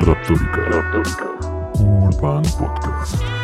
[0.00, 1.26] Raptórica.
[1.80, 3.37] Urban Podcast.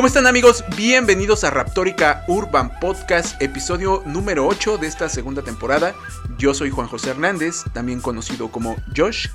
[0.00, 0.64] ¿Cómo están amigos?
[0.78, 5.94] Bienvenidos a Raptórica Urban Podcast, episodio número 8 de esta segunda temporada.
[6.38, 9.28] Yo soy Juan José Hernández, también conocido como Josh,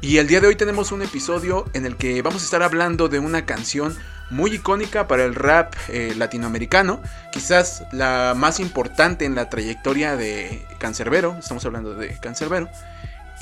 [0.00, 3.08] y el día de hoy tenemos un episodio en el que vamos a estar hablando
[3.08, 3.96] de una canción
[4.30, 10.64] muy icónica para el rap eh, latinoamericano, quizás la más importante en la trayectoria de
[10.78, 12.68] Cancerbero, estamos hablando de Cancerbero.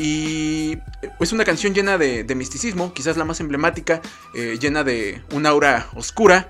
[0.00, 0.78] Y
[1.20, 4.00] es una canción llena de, misticismo, quizás la más emblemática,
[4.34, 6.48] eh, llena de un aura oscura.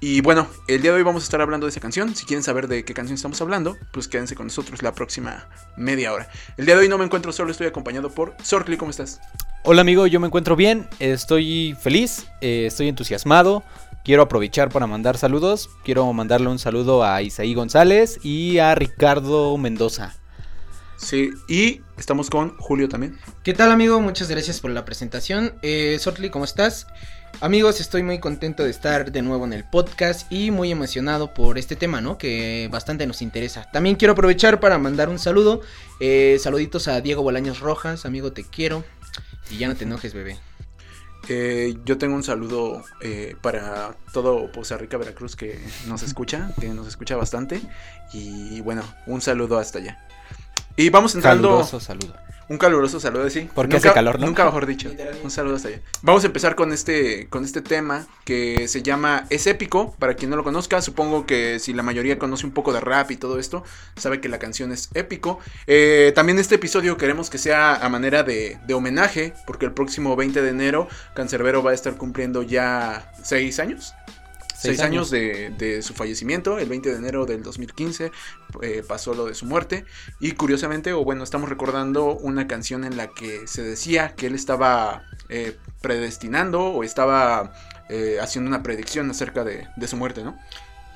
[0.00, 2.16] Y bueno, el día de hoy vamos a estar hablando de esa canción.
[2.16, 5.46] Si quieren saber de qué canción estamos hablando, pues quédense con nosotros la próxima
[5.76, 6.28] media hora.
[6.56, 9.20] El día de hoy no me encuentro solo, estoy acompañado por Sorkly, ¿cómo estás?
[9.62, 13.62] Hola amigo, yo me encuentro bien, estoy feliz, eh, estoy entusiasmado.
[14.04, 15.70] Quiero aprovechar para mandar saludos.
[15.84, 20.16] Quiero mandarle un saludo a Isaí González y a Ricardo Mendoza.
[20.98, 23.18] Sí, y estamos con Julio también.
[23.44, 24.00] ¿Qué tal amigo?
[24.00, 25.54] Muchas gracias por la presentación.
[25.62, 26.88] Eh, Sortly, ¿cómo estás?
[27.40, 31.56] Amigos, estoy muy contento de estar de nuevo en el podcast y muy emocionado por
[31.56, 32.18] este tema, ¿no?
[32.18, 33.70] Que bastante nos interesa.
[33.72, 35.60] También quiero aprovechar para mandar un saludo.
[36.00, 38.84] Eh, saluditos a Diego Bolaños Rojas, amigo, te quiero.
[39.52, 40.36] Y ya no te enojes, bebé.
[41.28, 46.68] Eh, yo tengo un saludo eh, para todo Poza Rica, Veracruz que nos escucha, que
[46.68, 47.60] nos escucha bastante.
[48.12, 50.08] Y bueno, un saludo hasta allá.
[50.78, 51.48] Y vamos entrando.
[51.48, 52.14] Caluroso saludo.
[52.48, 53.48] Un caluroso saludo, sí.
[53.52, 54.26] Porque nunca, hace calor, ¿no?
[54.26, 54.90] Nunca mejor dicho.
[55.24, 55.80] Un saludo hasta allá.
[56.02, 59.96] Vamos a empezar con este, con este tema que se llama Es épico.
[59.98, 63.10] Para quien no lo conozca, supongo que si la mayoría conoce un poco de rap
[63.10, 63.64] y todo esto,
[63.96, 65.40] sabe que la canción es épico.
[65.66, 70.14] Eh, también este episodio queremos que sea a manera de, de homenaje, porque el próximo
[70.14, 73.94] 20 de enero, Cancerbero va a estar cumpliendo ya seis años.
[74.60, 78.10] Seis, años, de, de, su fallecimiento, el 20 de enero del 2015
[78.62, 79.84] eh, pasó lo de su muerte
[80.18, 84.34] y curiosamente, o bueno, estamos recordando una canción en la que se decía que él
[84.34, 87.52] estaba eh, predestinando o estaba
[87.88, 90.36] eh, haciendo una predicción acerca de, de su muerte, ¿no?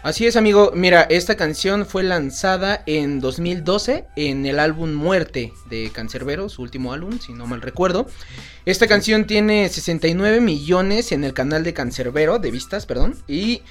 [0.02, 0.72] Así es, amigo.
[0.74, 6.92] Mira, esta canción fue lanzada en 2012 en el álbum Muerte de Cancerbero, su último
[6.92, 8.08] álbum, si no mal recuerdo.
[8.66, 13.62] Esta canción tiene 69 millones en el canal de Cancerbero, de vistas, perdón, y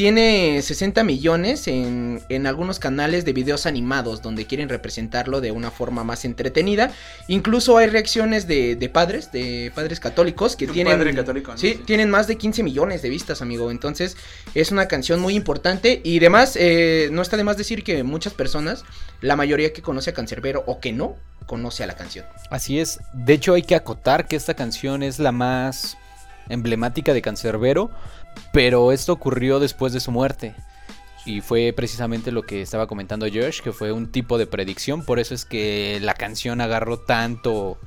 [0.00, 5.70] tiene 60 millones en, en, algunos canales de videos animados donde quieren representarlo de una
[5.70, 6.90] forma más entretenida.
[7.28, 11.58] Incluso hay reacciones de, de padres, de padres católicos que tienen, padre católico, ¿no?
[11.58, 13.70] sí, tienen más de 15 millones de vistas, amigo.
[13.70, 14.16] Entonces
[14.54, 18.32] es una canción muy importante y además eh, no está de más decir que muchas
[18.32, 18.86] personas,
[19.20, 22.24] la mayoría que conoce a Cancerbero o que no, conoce a la canción.
[22.48, 23.00] Así es.
[23.12, 25.98] De hecho hay que acotar que esta canción es la más
[26.48, 27.90] emblemática de Cancerbero.
[28.52, 30.54] Pero esto ocurrió después de su muerte.
[31.24, 35.04] Y fue precisamente lo que estaba comentando Josh, que fue un tipo de predicción.
[35.04, 37.78] Por eso es que la canción agarró tanto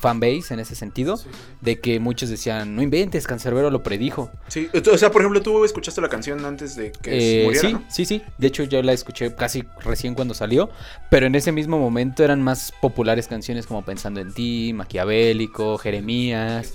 [0.00, 1.16] fanbase en ese sentido.
[1.16, 1.38] Sí, sí.
[1.60, 4.30] De que muchos decían, no inventes, Cancerbero lo predijo.
[4.48, 7.74] Sí, o sea, por ejemplo, tú escuchaste la canción antes de que eh, muriera, sí,
[7.74, 7.84] ¿no?
[7.88, 8.22] sí, sí.
[8.38, 10.70] De hecho, yo la escuché casi recién cuando salió.
[11.10, 16.74] Pero en ese mismo momento eran más populares canciones como Pensando en ti, Maquiavélico, Jeremías.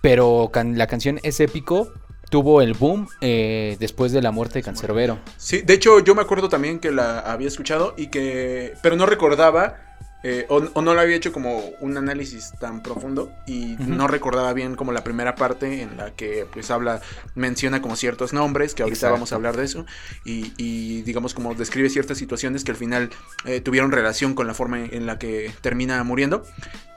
[0.00, 1.92] Pero can la canción es épico
[2.30, 5.18] tuvo el boom eh, después de la muerte de Cancerbero.
[5.36, 9.06] Sí, de hecho yo me acuerdo también que la había escuchado y que, pero no
[9.06, 9.86] recordaba
[10.28, 13.86] eh, o, o, no lo había hecho como un análisis tan profundo y uh -huh.
[13.86, 17.00] no recordaba bien como la primera parte en la que pues habla,
[17.36, 19.12] menciona como ciertos nombres, que ahorita Exacto.
[19.12, 19.86] vamos a hablar de eso,
[20.24, 23.10] y, y, digamos como describe ciertas situaciones que al final
[23.44, 26.42] eh, tuvieron relación con la forma en la que termina muriendo.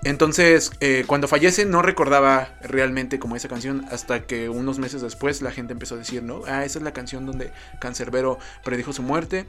[0.03, 5.41] Entonces, eh, cuando fallece no recordaba realmente como esa canción hasta que unos meses después
[5.41, 6.41] la gente empezó a decir, ¿no?
[6.47, 7.51] Ah, esa es la canción donde
[7.81, 9.45] Cancerbero predijo su muerte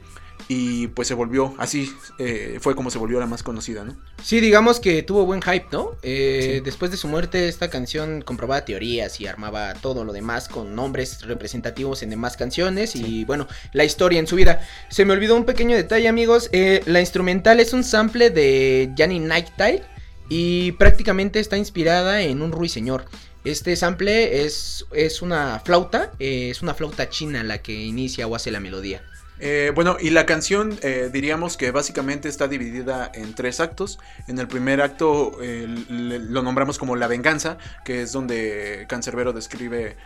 [0.49, 1.89] y pues se volvió, así
[2.19, 3.95] eh, fue como se volvió la más conocida, ¿no?
[4.21, 5.91] Sí, digamos que tuvo buen hype, ¿no?
[6.03, 6.59] Eh, sí.
[6.59, 11.21] Después de su muerte esta canción comprobaba teorías y armaba todo lo demás con nombres
[11.21, 13.03] representativos en demás canciones sí.
[13.05, 14.67] y bueno, la historia en su vida.
[14.89, 19.83] Se me olvidó un pequeño detalle amigos, la instrumental es un sample de Janny Nighttile
[20.31, 23.03] y prácticamente está inspirada en un ruiseñor.
[23.43, 28.35] Este sample es, es una flauta, eh, es una flauta china la que inicia o
[28.35, 29.03] hace la melodía.
[29.41, 33.99] Eh, bueno, y la canción eh, diríamos que básicamente está dividida en tres actos.
[34.29, 39.97] En el primer acto lo nombramos como La Venganza, que es donde Cancerbero describe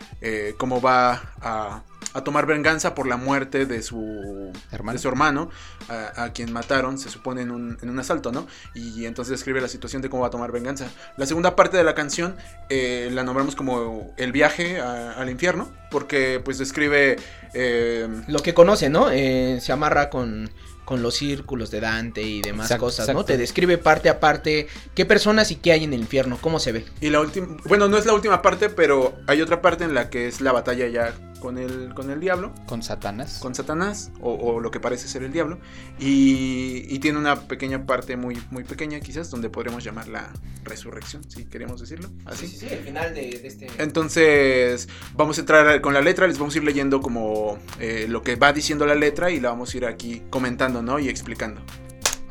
[0.58, 1.84] cómo va a
[2.14, 4.94] a tomar venganza por la muerte de su Hermano.
[4.94, 5.50] de su hermano,
[5.90, 8.48] a, a quien mataron, se supone, en un, en un asalto, ¿no?
[8.74, 10.88] Y entonces describe la situación de cómo va a tomar venganza.
[11.18, 12.38] La segunda parte de la canción
[12.70, 17.18] eh, la nombramos como el viaje a- al infierno, porque pues describe...
[17.54, 19.10] eh, Lo que conoce, ¿no?
[19.12, 20.50] Eh, se amarra con,
[20.86, 23.26] con los círculos de Dante y demás Exacto, cosas, ¿no?
[23.26, 26.72] Te describe parte a parte qué personas y qué hay en el infierno, cómo se
[26.72, 26.86] ve.
[27.02, 27.58] y la última...
[27.66, 30.52] Bueno, no es la última parte, pero hay otra parte en la que es la
[30.54, 31.14] batalla ya
[31.46, 32.56] con el, con el diablo.
[32.66, 33.38] Con Satanás.
[33.40, 35.60] con Satanás, o, o lo que parece ser el diablo,
[36.00, 40.34] y, y tiene una pequeña parte muy, muy pequeña quizás, donde podremos llamar la
[40.64, 42.48] resurrección, si queremos decirlo así.
[42.48, 43.68] sí, el final de, este...
[43.78, 48.24] Entonces vamos a entrar con la letra, les vamos a ir leyendo como eh, lo
[48.24, 50.98] que va diciendo la letra y la vamos a ir aquí comentando, ¿no?
[50.98, 51.62] Y explicando.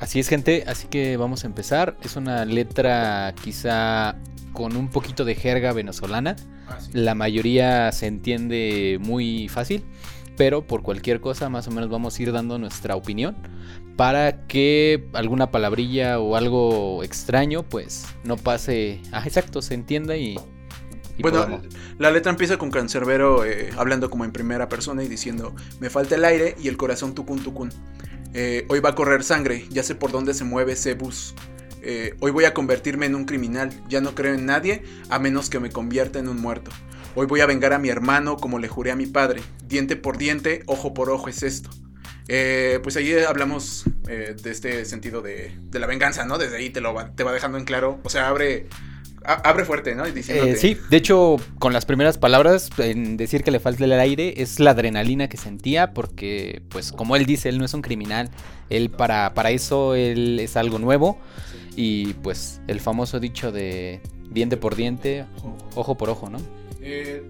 [0.00, 0.64] Así es, gente.
[0.66, 1.96] Así que vamos a empezar.
[2.02, 4.16] Es una letra quizá
[4.52, 6.34] con un poquito de jerga venezolana.
[6.92, 9.84] La mayoría se entiende muy fácil,
[10.36, 13.36] pero por cualquier cosa más o menos vamos a ir dando nuestra opinión
[13.96, 20.36] para que alguna palabrilla o algo extraño pues no pase, ah, exacto, se entienda y,
[21.16, 21.66] y Bueno, podamos-
[21.98, 26.16] la letra empieza con Cancerbero eh, hablando como en primera persona y diciendo, me falta
[26.16, 27.70] el aire y el corazón tucún tucún.
[28.36, 31.36] Eh, hoy va a correr sangre, ya sé por dónde se mueve ese bus.
[31.86, 35.50] Eh, hoy voy a convertirme en un criminal, ya no creo en nadie a menos
[35.50, 36.70] que me convierta en un muerto.
[37.14, 39.40] Hoy voy a vengar a mi hermano como le juré a mi padre.
[39.66, 41.70] Diente por diente, ojo por ojo es esto.
[42.26, 46.38] Eh, pues ahí hablamos eh, de este sentido de, de la venganza, ¿no?
[46.38, 48.00] Desde ahí te lo va, te va dejando en claro.
[48.02, 48.66] O sea, abre,
[49.24, 50.04] a- abre fuerte, ¿no?
[50.06, 54.40] Eh, sí, de hecho, con las primeras palabras, en decir que le falta el aire,
[54.42, 58.30] es la adrenalina que sentía, porque, pues, como él dice, él no es un criminal.
[58.70, 61.20] Él, para, para eso, él es algo nuevo.
[61.76, 64.00] Y, pues, el famoso dicho de
[64.30, 65.24] diente por diente,
[65.74, 66.38] ojo por ojo, ¿no?
[66.80, 67.22] Eh,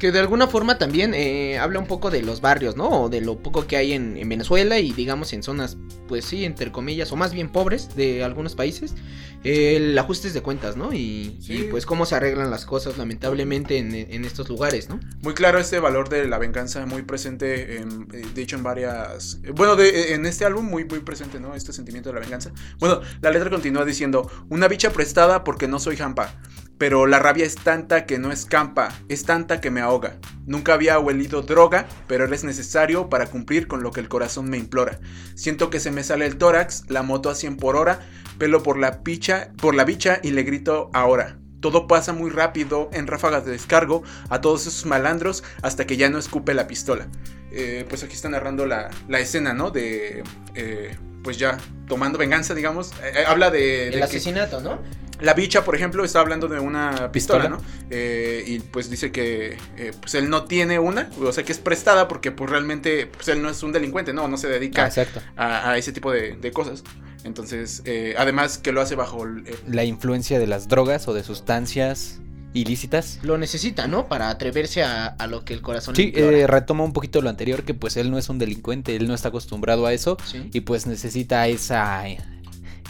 [0.00, 2.88] Que de alguna forma también eh, habla un poco de los barrios, ¿no?
[3.02, 5.76] O de lo poco que hay en, en Venezuela y digamos en zonas,
[6.08, 8.94] pues sí, entre comillas, o más bien pobres de algunos países.
[9.42, 10.92] eh, el ajustes de cuentas, ¿no?
[10.92, 11.54] Y, Sí.
[11.54, 15.00] y, pues cómo se arreglan las cosas lamentablemente en, en estos lugares, ¿no?
[15.22, 19.38] muy claro este valor de la venganza, muy presente, en, eh, de hecho en varias...
[19.44, 21.54] eh, Bueno, de- en este álbum muy, muy presente, ¿no?
[21.54, 22.52] Este sentimiento de la venganza.
[22.78, 26.34] Bueno, la letra continúa diciendo, una bicha prestada porque no soy jampa,
[26.80, 30.16] pero la rabia es tanta que no escampa, es tanta que me ahoga.
[30.46, 34.56] Nunca había huelido droga, pero es necesario para cumplir con lo que el corazón me
[34.56, 34.98] implora.
[35.34, 38.00] Siento que se me sale el tórax, la moto a 100 por hora,
[38.38, 41.36] pelo por la picha, por la bicha y le grito ahora.
[41.60, 46.08] Todo pasa muy rápido, en ráfagas de descargo a todos esos malandros hasta que ya
[46.08, 47.08] no escupe la pistola.
[47.52, 49.70] Eh, pues aquí está narrando la, la escena, ¿no?
[49.70, 50.22] De,
[50.54, 52.92] eh, pues ya tomando venganza, digamos.
[53.02, 54.80] Eh, habla de, de El que asesinato, ¿no?
[55.20, 57.48] La bicha, por ejemplo, está hablando de una pistola, Pistola.
[57.50, 57.58] ¿no?
[57.90, 61.58] Eh, y pues dice que eh, pues él no tiene una, o sea que es
[61.58, 64.86] prestada porque pues realmente pues él no es un delincuente, no, no se Ah, dedica
[64.86, 65.20] exacto.
[65.36, 66.82] a, a ese tipo de, de cosas.
[67.24, 71.12] Entonces, eh, además que lo hace bajo el, eh, La influencia de las drogas o
[71.14, 72.20] de sustancias
[72.52, 73.20] ilícitas.
[73.22, 74.08] Lo necesita, ¿no?
[74.08, 77.28] Para atreverse a, a lo que el corazón le Sí, eh, retoma un poquito lo
[77.30, 80.48] anterior, que pues él no es un delincuente, él no está acostumbrado a eso Sí.
[80.52, 82.04] y pues necesita esa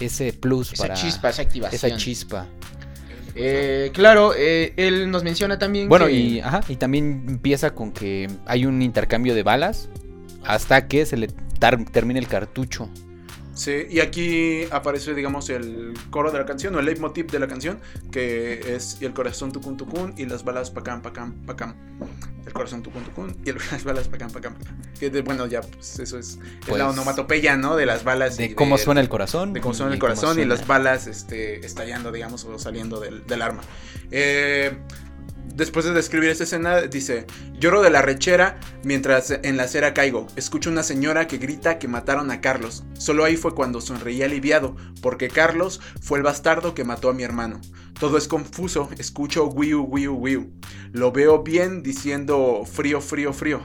[0.01, 1.91] ese plus Esa para chispa, esa activación.
[1.93, 2.47] esa chispa.
[3.37, 7.93] Eh, claro, eh, él nos menciona también Bueno, que- y ajá, y también empieza con
[7.93, 9.89] que hay un intercambio de balas
[10.45, 11.29] hasta que se le
[11.59, 12.89] tar- termine el cartucho.
[13.55, 17.47] Sí, y aquí aparece, digamos, el coro de la canción, o el leitmotiv de la
[17.47, 17.79] canción,
[18.11, 21.75] que es y el corazón tucun tucun y las balas pacam pacam pacam.
[22.47, 24.77] El corazón tucun tucun y las balas pacam pacam pacam.
[24.99, 27.77] Que de- bueno, ya, pues eso es, es Pues, la onomatopeya, ¿no?
[27.77, 28.39] De las balas.
[28.41, 29.53] y De cómo suena el corazón.
[29.53, 33.43] de cómo suena el corazón y las balas este, estallando, digamos, o saliendo del, del
[33.43, 33.63] arma.
[34.11, 34.77] Eh,
[35.55, 37.27] después de describir esta escena, dice,
[37.59, 40.27] lloro de la rechera mientras en la acera caigo.
[40.37, 42.85] Escucho una señora que grita que mataron a Carlos.
[42.95, 47.23] Solo ahí fue cuando sonreí aliviado, porque Carlos fue el bastardo que mató a mi
[47.23, 47.61] hermano.
[47.99, 50.53] Todo es confuso, escucho wiu, wiu, wiu.
[50.93, 53.61] Lo veo bien diciendo frío, frío, frío.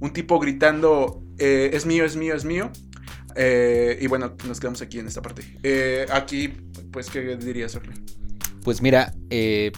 [0.00, 2.70] Un tipo gritando, eh, es mío, es mío, es mío.
[3.36, 5.42] Eh, y bueno, nos quedamos aquí en esta parte.
[5.62, 6.48] Eh, aquí,
[6.90, 7.94] pues, ¿qué dirías, Orle?
[8.64, 9.70] Pues mira, eh,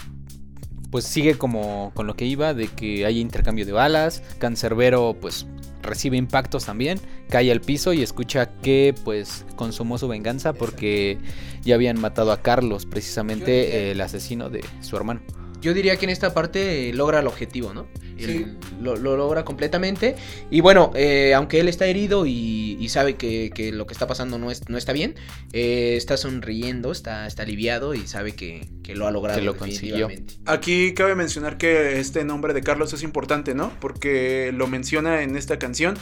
[0.91, 4.23] pues sigue como con lo que iba, de que hay intercambio de balas.
[4.39, 5.47] Cancerbero, pues
[5.83, 11.19] recibe impactos también, cae al piso y escucha que pues consumó su venganza porque
[11.63, 15.21] ya habían matado a Carlos, precisamente el asesino de su hermano.
[15.61, 17.87] Yo diría que en esta parte eh, logra el objetivo, ¿no?
[18.19, 20.15] Él lo, lo logra completamente.
[20.51, 24.07] Y bueno, eh, aunque él está herido y, y sabe que, que lo que está
[24.07, 25.15] pasando no, es, no está bien,
[25.53, 29.39] eh, está sonriendo, está, está aliviado y sabe que, que lo ha logrado.
[29.39, 30.09] Que lo consiguió.
[30.09, 30.35] definitivamente.
[30.47, 33.73] Aquí cabe mencionar que este nombre de Carlos es importante, ¿no?
[33.81, 35.97] Porque lo menciona en esta canción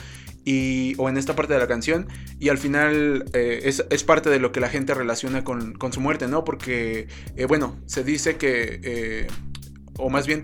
[0.44, 2.08] y, o en esta parte de la canción
[2.40, 5.92] y al final eh, es, es parte de lo que la gente relaciona con, con
[5.92, 6.44] su muerte, ¿no?
[6.44, 9.26] Porque, eh, bueno, se dice que, eh,
[9.98, 10.42] o más bien,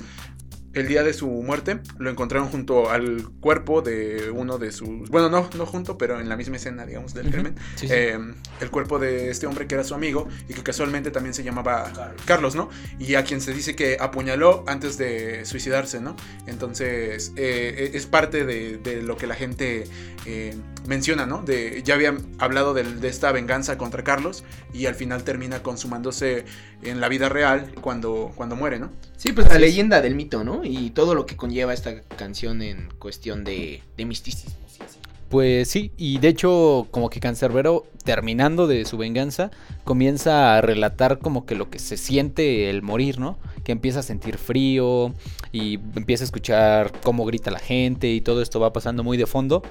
[0.74, 5.08] el día de su muerte lo encontraron junto al cuerpo de uno de sus...
[5.08, 7.34] Bueno, no, no junto, pero en la misma escena, digamos, del Ujú.
[7.34, 7.54] crimen.
[7.76, 7.94] Sí, sí.
[7.94, 8.18] Eh,
[8.60, 11.92] el cuerpo de este hombre que era su amigo y que casualmente también se llamaba
[12.24, 12.68] Carlos, ¿no?
[12.98, 16.16] Y a quien se dice que apuñaló antes de suicidarse, ¿no?
[16.46, 19.84] Entonces eh, es parte de, de lo que la gente
[20.26, 20.54] eh,
[20.86, 21.42] menciona, ¿no?
[21.42, 26.44] De, ya habían hablado del- de, esta venganza contra Carlos y al final termina consumándose
[26.82, 28.92] en la vida real cuando, cuando muere, ¿no?
[29.16, 30.63] Sí, pues la leyenda del mito, ¿no?
[30.64, 34.56] Y todo lo que conlleva esta canción en cuestión de, de misticismo.
[34.68, 34.80] sí.
[35.28, 39.50] Pues sí, y de hecho como que Cancerbero terminando de su venganza
[39.82, 43.36] comienza a relatar como que lo que se siente el morir, ¿no?
[43.64, 45.12] Que empieza a sentir frío
[45.50, 49.26] y empieza a escuchar cómo grita la gente y todo esto va pasando muy de
[49.26, 49.62] fondo.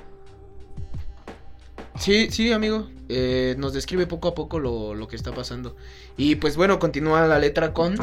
[1.99, 2.89] Sí, sí, amigo.
[3.07, 5.75] eh, nos describe poco a poco lo, lo que está pasando.
[6.17, 7.95] Y pues bueno, continúa la letra con...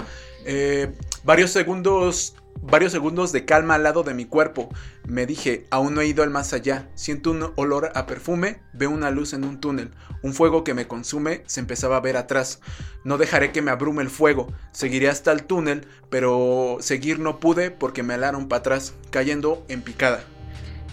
[0.47, 0.93] Eh,
[1.23, 4.69] varios segundos, varios segundos de calma al lado de mi cuerpo.
[5.07, 6.89] Me dije, aún no he ido al más allá.
[6.95, 9.91] Siento un olor a perfume, veo una luz en un túnel.
[10.23, 12.61] Un fuego que me consume se empezaba a ver atrás.
[13.05, 14.53] No dejaré que me abrume el fuego.
[14.73, 19.83] Seguiré hasta el túnel, pero seguir no pude porque me alaron para atrás, cayendo en
[19.83, 20.23] picada.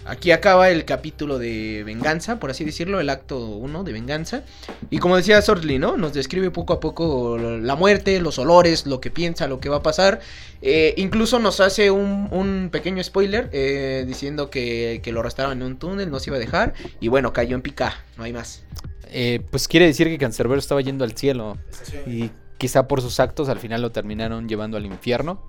[0.08, 4.42] Aquí acaba el capítulo de venganza, por así decirlo, el acto 1 de venganza.
[4.88, 5.98] Y como decía Sortley, ¿no?
[5.98, 9.76] Nos describe poco a poco la muerte, los olores, lo que piensa, lo que va
[9.76, 10.20] a pasar.
[10.62, 15.66] Eh, incluso nos hace un, un pequeño spoiler eh, diciendo que, que lo arrastraban en
[15.66, 16.72] un túnel, no se iba a dejar.
[17.00, 18.62] Y bueno, cayó en pica, no hay más.
[19.10, 21.58] Eh, pues quiere decir que Cancerbero estaba yendo al cielo
[22.06, 25.40] y quizá por sus actos al final lo terminaron llevando al infierno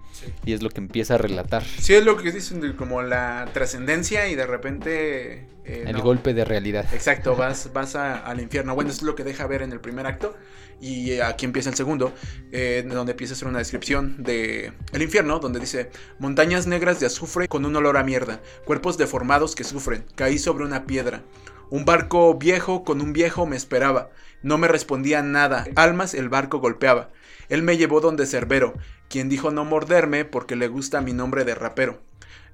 [0.45, 1.63] y es lo que empieza a relatar.
[1.63, 5.47] Sí, es lo que dicen de como la trascendencia y de repente...
[5.69, 6.03] eh, El no.
[6.03, 6.88] golpe de realidad.
[6.91, 8.75] Exacto, vas, vas a- al infierno.
[8.75, 10.35] Bueno, eso es lo que deja ver en el primer acto.
[10.79, 12.13] Y eh, aquí empieza el segundo,
[12.51, 17.05] eh, donde empieza a hacer una descripción de el infierno, donde dice, montañas negras de
[17.05, 21.23] azufre con un olor a mierda, cuerpos deformados que sufren, caí sobre una piedra.
[21.69, 24.09] Un barco viejo con un viejo me esperaba,
[24.41, 27.11] no me respondía nada, almas el barco golpeaba.
[27.49, 28.73] Él me llevó donde Cerbero,
[29.09, 32.01] quien dijo no morderme porque le gusta mi nombre de rapero.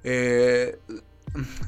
[0.04, 0.78] Eh,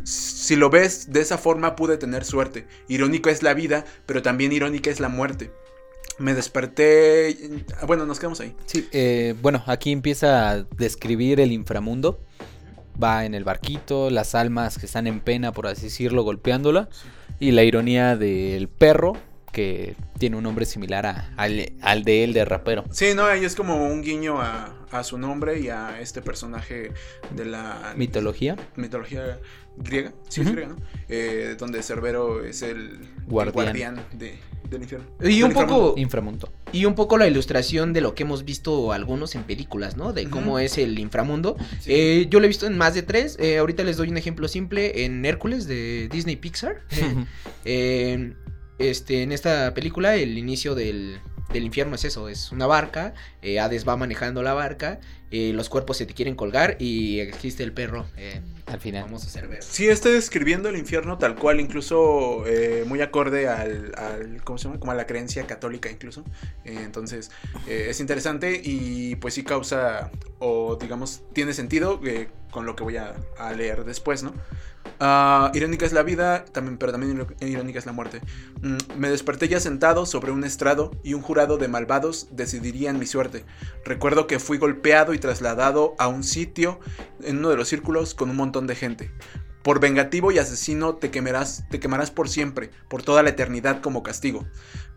[0.05, 2.67] si lo ves de esa forma pude tener suerte.
[2.89, 5.51] Irónica es la vida, pero también irónica es la muerte.
[6.19, 7.37] Me desperté...
[7.87, 8.55] Bueno, nos quedamos ahí.
[8.67, 12.21] Sí, eh, bueno, aquí empieza a describir el inframundo.
[13.01, 16.89] Va en el barquito, las almas que están en pena, por así decirlo, golpeándola.
[17.39, 19.13] Y la ironía del perro,
[19.53, 22.85] que tiene un nombre similar a- al, al de él de rapero.
[22.91, 26.93] Sí, no, ahí es como un guiño a, a su nombre y a este personaje
[27.35, 28.57] de la Mitología.
[28.77, 29.39] mitología
[29.77, 30.13] griega.
[30.29, 30.77] Sí, es griega, ¿no?
[31.09, 34.05] Eh, donde Cerbero es el el Guardián.
[34.13, 34.37] de,
[34.71, 35.07] del infierno.
[35.23, 36.53] Y un poco, Inframundo.
[36.73, 40.13] y un poco la ilustración de lo que hemos visto algunos en películas, ¿no?
[40.13, 41.57] De cómo es el inframundo.
[41.81, 41.93] Sí.
[41.93, 43.37] Eh, yo lo he visto en más de tres.
[43.41, 46.83] eh, ahorita les doy un ejemplo simple en Hércules de Disney Pixar.
[47.65, 48.35] Eh,
[48.79, 51.19] este, en esta película, el inicio del,
[51.53, 53.15] del infierno es eso: es una barca.
[53.43, 55.01] eh, Hades va manejando la barca.
[55.31, 58.07] eh, los cuerpos se te quieren colgar y existe el perro.
[58.17, 58.41] eh,
[58.71, 59.05] Al final.
[59.05, 59.63] famoso Cerbero.
[59.63, 64.65] Sí, está describiendo el infierno tal cual, incluso eh, muy acorde al, al- ¿cómo se
[64.69, 64.79] llama?
[64.81, 66.25] Como a la creencia católica incluso.
[66.65, 67.31] Eh, entonces,
[67.67, 72.83] eh, es interesante y pues sí causa, o digamos, tiene sentido eh, con lo que
[72.85, 74.33] voy a, a leer después, ¿no?
[75.01, 78.21] Ah, irónica es la vida, también, pero también irónica es la muerte.
[78.63, 83.07] Mm, me desperté ya sentado sobre un estrado y un jurado de malvados decidirían mi
[83.07, 83.45] suerte.
[83.85, 86.81] Recuerdo que fui golpeado y trasladado a un sitio
[87.23, 89.11] en uno de los círculos con un montón de gente.
[89.63, 94.03] Por vengativo y asesino te quemarás, te quemarás por siempre, por toda la eternidad como
[94.03, 94.47] castigo.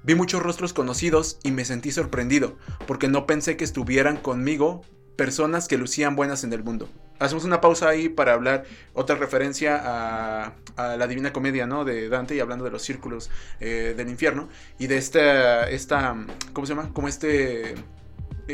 [0.04, 4.82] Vi muchos rostros conocidos y me sentí sorprendido, porque no pensé que estuvieran conmigo
[5.16, 6.90] personas que lucían buenas en el mundo.
[7.20, 8.64] Hacemos una pausa ahí para hablar
[8.94, 11.86] otra referencia a, a la Divina Comedia, ¿no?
[11.86, 14.50] De Dante y hablando de los círculos eh, del infierno
[14.80, 16.16] y de esta, esta,
[16.54, 16.92] ¿cómo se llama?
[16.94, 17.76] Como este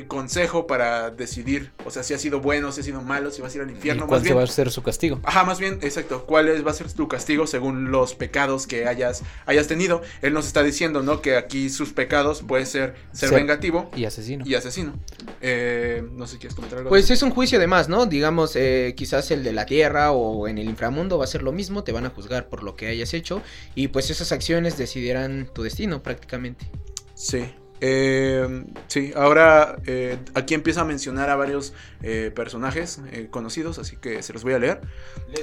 [0.05, 3.53] consejo para decidir, o sea, si ha sido bueno, si ha sido malo, si vas
[3.53, 4.05] a ir al ¿Y infierno.
[4.05, 5.19] cuál Más bien, va a ser su castigo?
[5.23, 6.25] Ajá, más bien, exacto.
[6.25, 10.01] ¿Cuál es, va a ser tu castigo según los pecados que hayas, hayas tenido?
[10.21, 11.21] Él nos está diciendo, ¿no?
[11.21, 14.43] Que aquí sus pecados puede ser ser Ser- vengativo Y asesino.
[14.45, 14.93] y asesino.
[15.41, 16.89] Eh, no sé si quieres comentar algo.
[16.89, 18.05] Pues es un juicio de más, ¿no?
[18.05, 21.51] Digamos, eh, quizás el de la tierra o en el inframundo va a ser lo
[21.51, 23.41] mismo, te van a juzgar por lo que hayas hecho
[23.75, 26.69] y pues esas acciones decidirán tu destino prácticamente.
[27.15, 27.45] Sí.
[27.81, 33.97] Eh, sí, ahora eh, aquí empieza a mencionar a varios eh, personajes eh, conocidos, así
[33.97, 34.81] que se los voy a leer.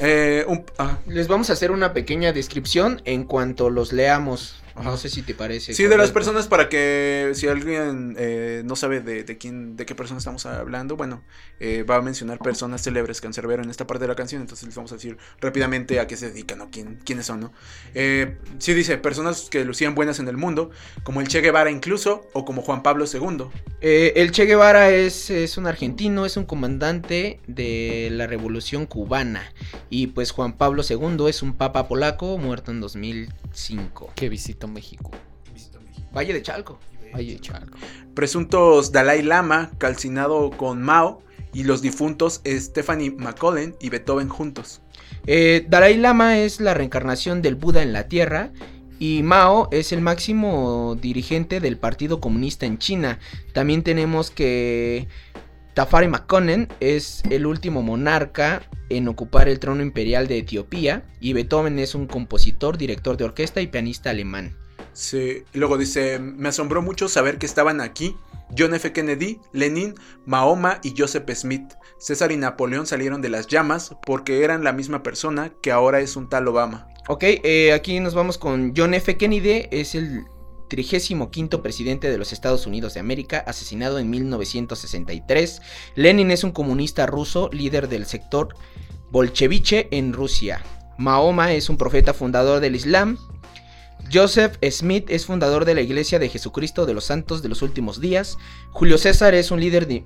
[0.00, 4.60] Eh, un- ah, Les vamos a hacer una pequeña descripción en cuanto los leamos.
[4.74, 4.90] Ajá.
[4.90, 5.72] No sé si te parece.
[5.72, 9.86] Sí, de las personas para que si alguien eh, no sabe de, de quién, de
[9.86, 11.22] qué persona estamos hablando, bueno,
[11.60, 14.74] eh, va a mencionar personas célebres cancerbero en esta parte de la canción, entonces les
[14.74, 17.52] vamos a decir rápidamente a qué se dedican o quién, quiénes son, ¿no?
[17.94, 20.70] Eh, sí dice, personas que lucían buenas en el mundo,
[21.04, 23.46] como el Che Guevara incluso, o como Juan Pablo II.
[23.80, 29.52] Eh, el Che Guevara es, es un argentino, es un comandante de la revolución cubana.
[29.90, 34.12] Y pues Juan Pablo II es un papa polaco muerto en 2005.
[34.14, 34.28] Que
[35.52, 36.08] visitó México.
[36.14, 36.78] Valle de Chalco.
[37.12, 37.78] Ay, Chalco.
[38.14, 41.22] Presuntos Dalai Lama, calcinado con Mao,
[41.54, 44.82] y los difuntos Stephanie McCollen y Beethoven juntos.
[45.26, 48.52] Eh, Dalai Lama es la reencarnación del Buda en la Tierra
[48.98, 53.20] y Mao es el máximo dirigente del Partido Comunista en China.
[53.52, 55.08] También tenemos que
[55.74, 61.80] Tafari Makonnen es el último monarca en ocupar el trono imperial de Etiopía y Beethoven
[61.80, 64.56] es un compositor, director de orquesta y pianista alemán.
[64.92, 68.16] Sí, luego dice, me asombró mucho saber que estaban aquí.
[68.56, 68.92] John F.
[68.92, 69.94] Kennedy, Lenin,
[70.26, 71.72] Mahoma y Joseph Smith.
[71.98, 76.14] César y Napoleón salieron de las llamas porque eran la misma persona que ahora es
[76.14, 76.86] un tal Obama.
[77.08, 79.16] Ok, eh, aquí nos vamos con John F.
[79.16, 80.24] Kennedy, es el
[80.68, 85.62] 35 presidente de los Estados Unidos de América, asesinado en 1963.
[85.94, 88.54] Lenin es un comunista ruso, líder del sector
[89.10, 90.62] bolcheviche en Rusia.
[90.98, 93.18] Mahoma es un profeta fundador del Islam.
[94.12, 98.00] Joseph Smith es fundador de la Iglesia de Jesucristo de los Santos de los Últimos
[98.00, 98.36] Días.
[98.70, 100.04] Julio César es un líder de-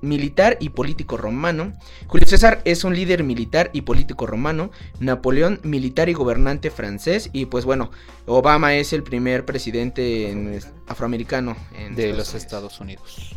[0.00, 1.72] militar y político romano.
[2.06, 4.70] Julio César es un líder militar y político romano.
[5.00, 7.30] Napoleón, militar y gobernante francés.
[7.32, 7.90] Y pues bueno,
[8.26, 12.34] Obama es el primer presidente en- afroamericano en De Estados los Unidos.
[12.44, 13.36] Estados Unidos.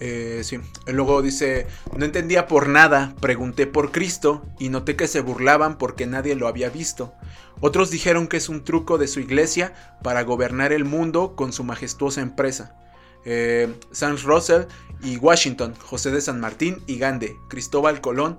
[0.00, 0.58] Eh, sí.
[0.86, 6.06] Luego dice, no entendía por nada, pregunté por Cristo y noté que se burlaban porque
[6.06, 7.14] nadie lo había visto.
[7.60, 11.64] Otros dijeron que es un truco de su iglesia para gobernar el mundo con su
[11.64, 12.76] majestuosa empresa.
[13.24, 14.64] Eh, Sans Russell
[15.02, 18.36] y Washington, José de San Martín y Gande, Cristóbal Colón,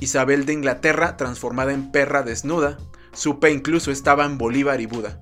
[0.00, 2.78] Isabel de Inglaterra transformada en perra desnuda.
[3.12, 5.20] Supe incluso estaban Bolívar y Buda.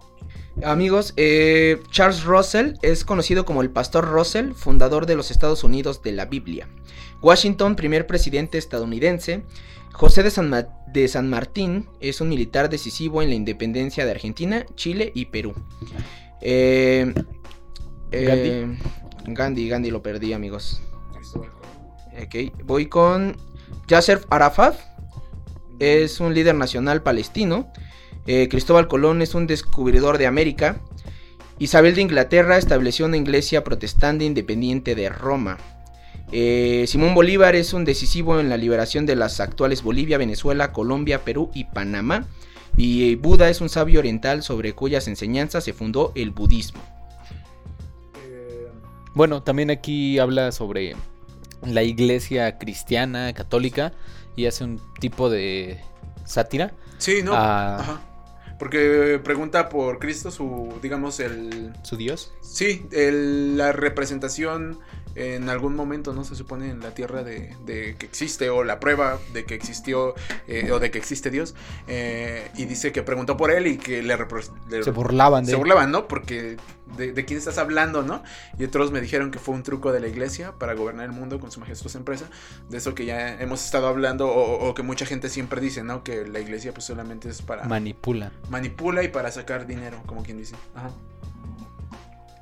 [0.64, 6.02] Amigos, eh, Charles Russell es conocido como el Pastor Russell, fundador de los Estados Unidos
[6.02, 6.68] de la Biblia.
[7.20, 9.42] Washington, primer presidente estadounidense.
[9.92, 14.10] José de San, Ma- de San Martín es un militar decisivo en la independencia de
[14.12, 15.54] Argentina, Chile y Perú.
[16.40, 17.12] Eh,
[18.12, 18.76] eh,
[19.26, 20.80] Gandhi, Gandhi lo perdí, amigos.
[22.22, 23.36] Ok, voy con
[23.88, 24.78] Yasser Arafat.
[25.78, 27.70] Es un líder nacional palestino.
[28.26, 30.80] Eh, Cristóbal Colón es un descubridor de América.
[31.58, 35.58] Isabel de Inglaterra estableció una iglesia protestante independiente de Roma.
[36.32, 41.24] Eh, Simón Bolívar es un decisivo en la liberación de las actuales Bolivia, Venezuela, Colombia,
[41.24, 42.26] Perú y Panamá.
[42.76, 46.82] Y Buda es un sabio oriental sobre cuyas enseñanzas se fundó el budismo.
[49.14, 50.94] Bueno, también aquí habla sobre
[51.64, 53.94] la iglesia cristiana, católica,
[54.34, 55.80] y hace un tipo de
[56.26, 56.74] sátira.
[56.98, 57.32] Sí, ¿no?
[57.34, 58.02] Ajá.
[58.58, 61.72] Porque pregunta por Cristo su, digamos, el...
[61.82, 62.32] ¿Su Dios?
[62.40, 64.78] Sí, el- la representación
[65.16, 66.24] en algún momento, ¿no?
[66.24, 70.14] Se supone en la tierra de, de que existe o la prueba de que existió
[70.46, 71.54] eh, o de que existe Dios.
[71.88, 74.16] eh, y dice que preguntó por él y que le,
[74.68, 75.58] le- Se burlaban de se él.
[75.58, 76.06] burlaban, ¿no?
[76.08, 76.56] Porque
[76.96, 78.22] de, de quién estás hablando, ¿no?
[78.58, 81.40] Y otros me dijeron que fue un truco de la iglesia para gobernar el mundo
[81.40, 82.26] con su majestuosa empresa.
[82.68, 86.04] De eso que ya hemos estado hablando o, o que mucha gente siempre dice, ¿no?
[86.04, 88.32] Que la iglesia pues solamente es para Manipulan.
[88.50, 90.54] manipula y para sacar dinero, como quien dice.
[90.74, 90.90] Ajá.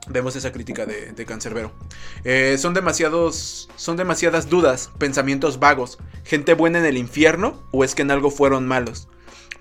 [0.08, 1.72] Vemos esa crítica de, de Cancerbero.
[2.24, 3.68] Eh, son demasiados.
[3.76, 5.98] Son demasiadas dudas, pensamientos vagos.
[6.24, 7.62] ¿Gente buena en el infierno?
[7.70, 9.08] ¿O es que en algo fueron malos?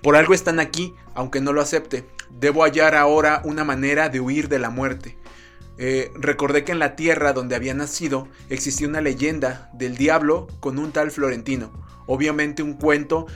[0.02, 2.06] Por algo están aquí, aunque no lo acepte.
[2.30, 5.16] Debo hallar ahora una manera de huir de la muerte.
[5.78, 10.78] Eh, recordé que en la tierra donde había nacido existía una leyenda del diablo con
[10.78, 11.72] un tal Florentino.
[12.06, 13.26] Obviamente un cuento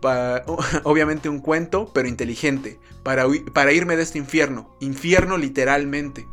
[0.84, 6.26] obviamente un cuento, pero inteligente, para, para irme de este infierno, infierno literalmente.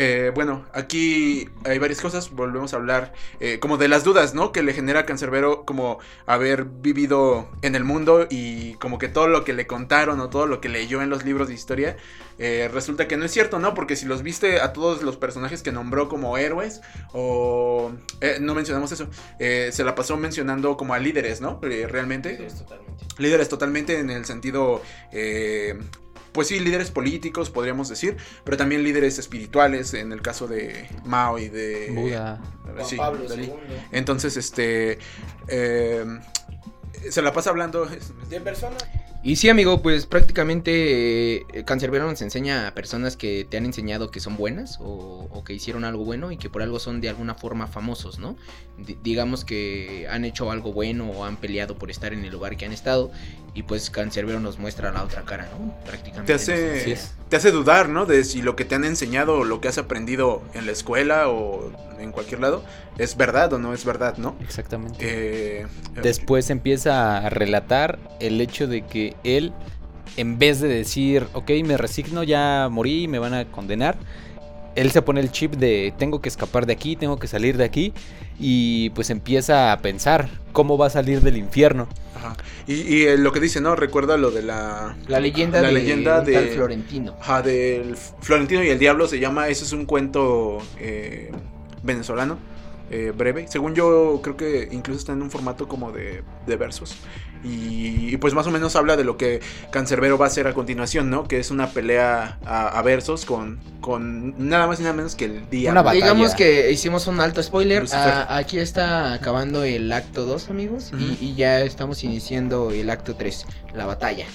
[0.00, 2.30] Eh, bueno, aquí hay varias cosas.
[2.30, 4.52] Volvemos a hablar eh, como de las dudas, ¿no?
[4.52, 9.26] Que le genera a Cancerbero como haber vivido en el mundo y como que todo
[9.26, 11.96] lo que le contaron o todo lo que leyó en los libros de historia
[12.38, 13.74] eh, resulta que no es cierto, ¿no?
[13.74, 16.80] Porque si los viste a todos los personajes que nombró como héroes
[17.12, 17.90] o...
[18.20, 19.08] eh, no mencionamos eso.
[19.40, 21.58] eh, se la pasó mencionando como a líderes, ¿no?
[21.64, 22.34] Eh, realmente.
[22.36, 23.04] totalmente.
[23.18, 24.80] Líderes totalmente en el sentido,
[25.12, 25.76] eh,
[26.32, 31.38] pues sí, líderes políticos, podríamos decir, pero también líderes espirituales, en el caso de Mao
[31.38, 31.90] y de...
[31.92, 32.40] Buda.
[32.84, 33.34] Sí, Juan Pablo.
[33.34, 33.52] II.
[33.92, 34.98] Entonces, este...
[35.48, 36.04] eh,
[37.10, 37.88] se la pasa hablando...
[38.28, 38.76] De persona.
[39.20, 44.10] Y sí, amigo, pues prácticamente eh, Cancerbero nos enseña a personas que te han enseñado
[44.12, 47.08] que son buenas o, o que hicieron algo bueno y que por algo son de
[47.08, 48.36] alguna forma famosos, ¿no?
[48.78, 52.56] Di- digamos que han hecho algo bueno o han peleado por estar en el lugar
[52.56, 53.10] que han estado
[53.54, 55.74] y pues Cancerbero nos muestra la otra cara, ¿no?
[55.84, 56.32] Prácticamente.
[56.32, 56.96] Te hace,
[57.28, 58.06] te hace dudar, ¿no?
[58.06, 61.28] De si lo que te han enseñado o lo que has aprendido en la escuela
[61.28, 62.62] o en cualquier lado
[62.98, 64.36] es verdad o no es verdad, ¿no?
[64.40, 64.98] Exactamente.
[65.00, 65.66] Eh,
[66.00, 69.52] Después empieza a relatar el hecho de que él,
[70.16, 73.96] en vez de decir, ok, me resigno, ya morí, me van a condenar,
[74.74, 77.64] él se pone el chip de tengo que escapar de aquí, tengo que salir de
[77.64, 77.92] aquí,
[78.38, 81.88] y pues empieza a pensar cómo va a salir del infierno.
[82.14, 82.36] ajá.
[82.66, 83.74] Y, y, eh, lo que dice, ¿no?
[83.76, 84.96] Recuerda lo de la...
[85.08, 87.16] La leyenda La de leyenda un de- tal Florentino.
[87.20, 91.32] Ajá, del Florentino y el Diablo se llama, ese es un cuento eh,
[91.82, 92.38] venezolano,
[92.90, 93.46] eh, breve.
[93.48, 96.96] Según yo, creo que incluso está en un formato como de, de versos.
[97.44, 100.54] Y, y pues más o menos habla de lo que Cancerbero va a hacer a
[100.54, 101.28] continuación, ¿no?
[101.28, 105.26] Que es una pelea a, a versos con, con nada más y nada menos que
[105.26, 105.72] el Diablo.
[105.80, 106.04] Una batalla.
[106.04, 107.84] Digamos que hicimos un alto spoiler.
[107.92, 110.90] Ah, aquí está acabando el acto 2, amigos.
[110.98, 114.26] Y, y ya estamos iniciando el acto 3, la batalla.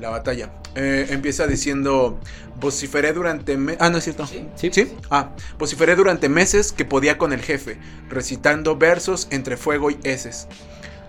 [0.00, 0.50] La batalla.
[0.74, 2.18] Eh, empieza diciendo,
[2.60, 3.56] vociferé durante...
[3.56, 4.26] me- ah, no es cierto.
[4.26, 4.46] Sí.
[4.56, 4.70] Sí.
[4.72, 4.92] ¿Sí?
[5.10, 7.78] Ah, vociferé durante meses que podía con el jefe,
[8.10, 10.48] recitando versos entre fuego y heces.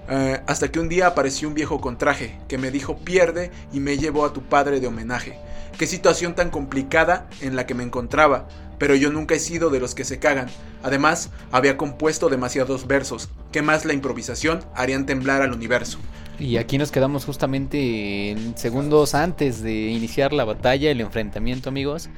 [0.09, 3.79] Eh, hasta que un día apareció un viejo con traje que me dijo pierde y
[3.79, 5.37] me llevó a tu padre de homenaje.
[5.77, 9.79] Qué situación tan complicada en la que me encontraba, pero yo nunca he sido de
[9.79, 10.47] los que se cagan.
[10.81, 15.99] Además, había compuesto demasiados versos, que más la improvisación harían temblar al universo.
[16.39, 22.09] Y aquí nos quedamos justamente en segundos antes de iniciar la batalla, el enfrentamiento, amigos.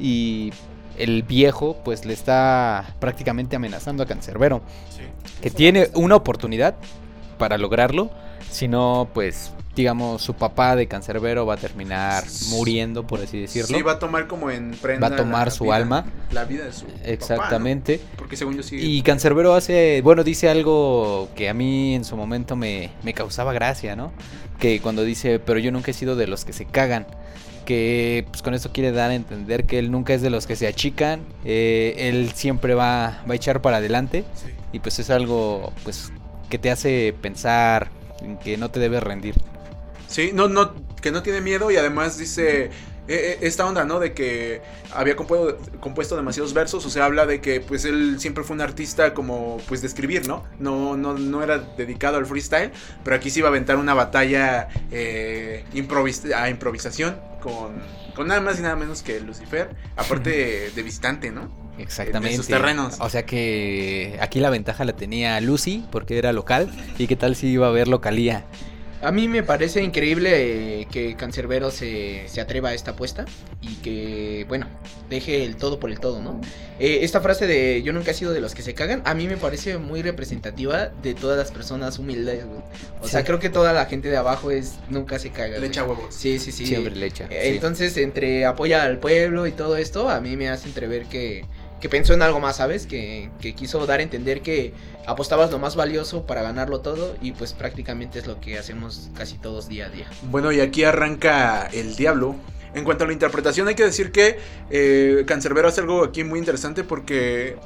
[0.00, 0.52] Y
[0.96, 4.62] el viejo, pues le está prácticamente amenazando a Cancerbero.
[5.40, 6.74] Que tiene una oportunidad
[7.38, 8.10] para lograrlo.
[8.50, 13.76] Si no, pues, digamos, su papá de Cancerbero va a terminar muriendo, por así decirlo.
[13.76, 16.06] Sí, va a tomar como en prenda Va a tomar la su vida- alma.
[16.32, 17.08] La vida de su papá, ¿no?
[17.12, 18.00] Exactamente.
[18.16, 18.76] Porque según yo sí.
[18.80, 23.52] Y Cancerbero hace, bueno, dice algo que a mí en su momento me, me causaba
[23.52, 24.12] gracia, ¿no?
[24.58, 27.06] Que cuando dice, pero yo nunca he sido de los que se cagan.
[27.64, 30.56] Que pues con eso quiere dar a entender que él nunca es de los que
[30.56, 31.20] se achican.
[31.44, 34.24] eh, él siempre va, va a echar para adelante.
[34.34, 34.46] Sí.
[34.72, 36.10] Y pues es algo pues
[36.48, 37.88] que te hace pensar
[38.20, 39.34] en que no te debes rendir.
[40.08, 42.70] Sí, no, no, que no tiene miedo y además dice eh,
[43.08, 44.00] eh, esta onda, ¿no?
[44.00, 48.42] De que había compuesto, compuesto demasiados versos, o sea, habla de que pues él siempre
[48.44, 50.44] fue un artista como pues de escribir, ¿no?
[50.58, 52.70] No, no, no era dedicado al freestyle,
[53.04, 57.82] pero aquí sí iba a aventar una batalla eh, improvis- a improvisación con,
[58.16, 61.57] con nada más y nada menos que Lucifer, aparte de visitante, ¿no?
[61.78, 62.36] Exactamente.
[62.36, 62.96] sus terrenos.
[63.00, 66.70] O sea que aquí la ventaja la tenía Lucy porque era local.
[66.98, 68.44] Y qué tal si iba a haber localía.
[69.00, 73.26] A mí me parece increíble eh, que Cancerbero se, se atreva a esta apuesta
[73.60, 74.66] y que, bueno,
[75.08, 76.40] deje el todo por el todo, ¿no?
[76.80, 79.28] Eh, esta frase de yo nunca he sido de los que se cagan, a mí
[79.28, 82.60] me parece muy representativa de todas las personas humildes, güey.
[83.00, 85.58] O sea, creo que toda la gente de abajo es nunca se caga.
[85.58, 86.12] Le echa huevos.
[86.12, 86.66] Sí, sí, sí.
[86.66, 87.26] Siempre le echa.
[87.30, 87.48] Eh, sí.
[87.50, 91.44] Entonces, entre apoya al pueblo y todo esto, a mí me hace entrever que,
[91.80, 92.86] que pensó en algo más, ¿sabes?
[92.86, 94.72] Que, quiso dar a entender que
[95.06, 99.38] apostabas lo más valioso para ganarlo todo y pues prácticamente es lo que hacemos casi
[99.38, 100.06] todos día a día.
[100.30, 102.36] Bueno, y aquí arranca el diablo.
[102.74, 104.38] En cuanto a la interpretación, hay que decir que
[104.70, 107.56] eh, Cancerbero hace algo aquí muy interesante porque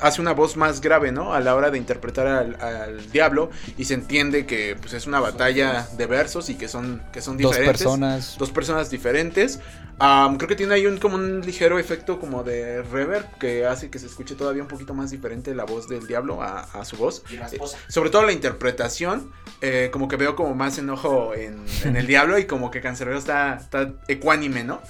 [0.00, 1.32] hace una voz más grave, ¿no?
[1.34, 5.20] A la hora de interpretar al, al diablo y se entiende que pues, es una
[5.20, 7.82] batalla de versos y que son, que son Dos diferentes.
[7.82, 8.36] personas.
[8.38, 9.60] Dos personas diferentes.
[10.02, 13.90] Am, creo que tiene ahí un, como un ligero efecto como de reverb que hace
[13.90, 16.96] que se escuche todavía un poquito más diferente la voz del diablo a, a su
[16.96, 17.22] voz.
[17.30, 19.30] Eh, sobre todo la interpretación,
[19.60, 23.18] eh, como que veo como más enojo en, en el diablo y como que Cancerbero
[23.18, 24.80] está, está ecuánime, ¿no?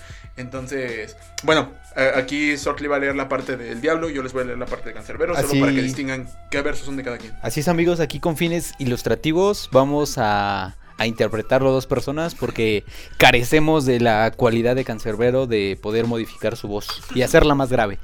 [0.41, 4.43] Entonces, bueno, eh, aquí Sortly va a leer la parte del diablo, yo les voy
[4.43, 7.03] a leer la parte de Cancerbero, Así- solo para que distingan qué versos son de
[7.05, 7.33] cada quien.
[7.43, 12.85] Así es amigos, aquí con fines ilustrativos vamos a, a interpretarlo dos personas porque
[13.19, 17.99] carecemos de la cualidad de Cancerbero de poder modificar su voz y hacerla más grave.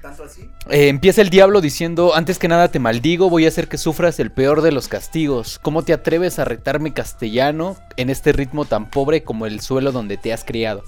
[0.00, 0.50] ¿Tanto así?
[0.68, 4.18] Eh, empieza el diablo diciendo, antes que nada te maldigo, voy a hacer que sufras
[4.18, 5.60] el peor de los castigos.
[5.62, 10.16] ¿Cómo te atreves a retarme castellano en este ritmo tan pobre como el suelo donde
[10.16, 10.82] te has criado?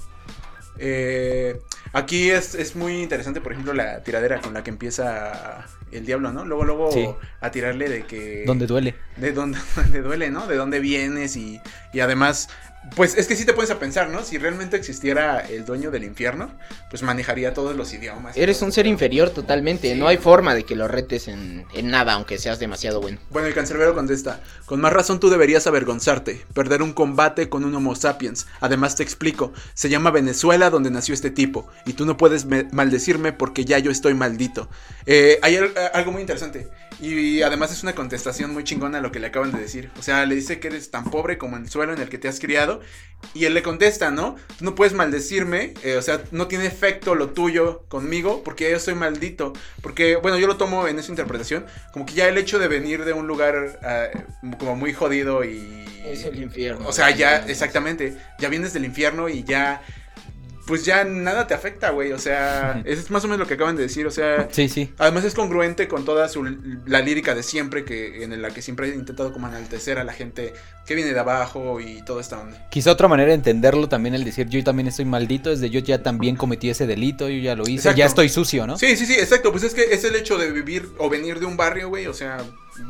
[0.77, 1.59] Eh,
[1.93, 6.31] aquí es, es muy interesante, por ejemplo, la tiradera con la que empieza el diablo,
[6.33, 6.45] ¿no?
[6.45, 7.07] Luego, luego Sí.
[7.41, 8.43] a tirarle de que...
[8.45, 8.95] Donde duele.
[9.17, 9.59] de dónde
[9.91, 10.47] te duele, ¿no?
[10.47, 11.61] De dónde vienes y,
[11.93, 12.49] y además,
[12.95, 14.23] pues es que sí te pones a pensar, ¿no?
[14.23, 16.51] Si realmente existiera el dueño del infierno,
[16.89, 18.37] pues manejaría todos los idiomas.
[18.37, 19.91] Eres un ser inferior totalmente.
[19.93, 19.99] Sí.
[19.99, 23.17] No hay forma de que lo retes en, en nada, aunque seas demasiado bueno.
[23.31, 27.73] Bueno, el cancerbero contesta, con más razón tú deberías avergonzarte, perder un combate con un
[27.75, 28.47] homo sapiens.
[28.61, 32.67] Además te explico, se llama Venezuela donde nació este tipo, y tú no puedes me-
[32.71, 34.69] maldecirme porque ya yo estoy maldito.
[35.05, 36.67] Eh, hay al- algo muy interesante,
[37.01, 39.91] y además es una contestación muy chingona a lo que le acaban de decir.
[39.99, 42.27] O sea, le dice que eres tan pobre como el suelo en el que te
[42.27, 42.81] has criado,
[43.33, 44.35] y él le contesta, ¿no?
[44.57, 48.79] Tú no puedes maldecirme, eh, o sea, no tiene efecto lo tuyo conmigo porque yo
[48.79, 49.53] soy maldito.
[49.81, 53.03] Porque, bueno, yo lo tomo en esa interpretación, como que ya el hecho de venir
[53.03, 54.07] de un lugar ah,
[54.59, 55.85] como muy jodido y...
[56.05, 56.87] Es el infierno.
[56.87, 59.81] O sea, ya, exactamente, ya vienes del infierno y ya...
[60.65, 62.11] Pues ya nada te afecta, güey.
[62.11, 64.07] O sea, eso es más o menos lo que acaban de decir.
[64.07, 64.91] O sea, Sí, sí.
[64.97, 66.43] Además es congruente con toda su,
[66.85, 70.13] la lírica de siempre, que en la que siempre he intentado como enaltecer a la
[70.13, 70.53] gente
[70.85, 72.67] que viene de abajo y toda esta onda.
[72.69, 75.79] Quizá otra manera de entenderlo también el decir yo también estoy maldito es de yo
[75.79, 77.97] ya también cometí ese delito, yo ya lo hice, Exacto.
[77.97, 78.77] ya estoy sucio, ¿no?
[78.77, 79.51] Sí, sí, sí, exacto.
[79.51, 82.07] Pues es que es el hecho de vivir o venir de un barrio, güey.
[82.07, 82.37] O sea,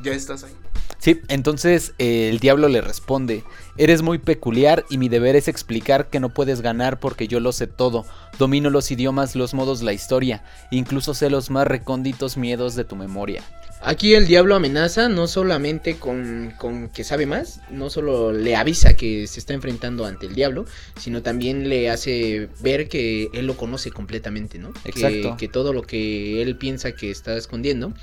[0.03, 0.53] ya estás ahí.
[0.97, 3.43] Sí, entonces eh, el diablo le responde,
[3.77, 7.51] eres muy peculiar y mi deber es explicar que no puedes ganar porque yo lo
[7.51, 8.05] sé todo,
[8.39, 12.95] domino los idiomas, los modos, la historia, incluso sé los más recónditos miedos de tu
[12.95, 13.43] memoria.
[13.81, 18.95] Aquí el diablo amenaza no solamente con, con que sabe más, no solo le avisa
[18.95, 20.65] que se está enfrentando ante el diablo,
[20.97, 24.73] sino también le hace ver que él lo conoce completamente, ¿no?
[24.73, 25.37] Que- Exacto.
[25.37, 27.93] Que, todo lo que él piensa que está escondiendo,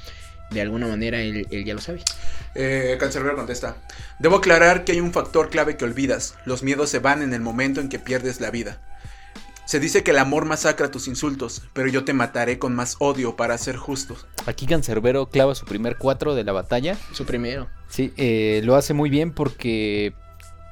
[0.53, 2.03] de alguna manera él, él ya lo sabe.
[2.55, 3.77] Eh, Cancerbero contesta.
[4.19, 6.35] Debo aclarar que hay un factor clave que olvidas.
[6.45, 8.81] Los miedos se van en el momento en que pierdes la vida.
[9.65, 13.37] Se dice que el amor masacra tus insultos, pero yo te mataré con más odio
[13.37, 14.27] para ser justos.
[14.45, 17.69] Aquí Cancerbero clava su primer cuatro de la batalla, Su primero.
[17.89, 20.15] sí, eh, lo hace muy bien porque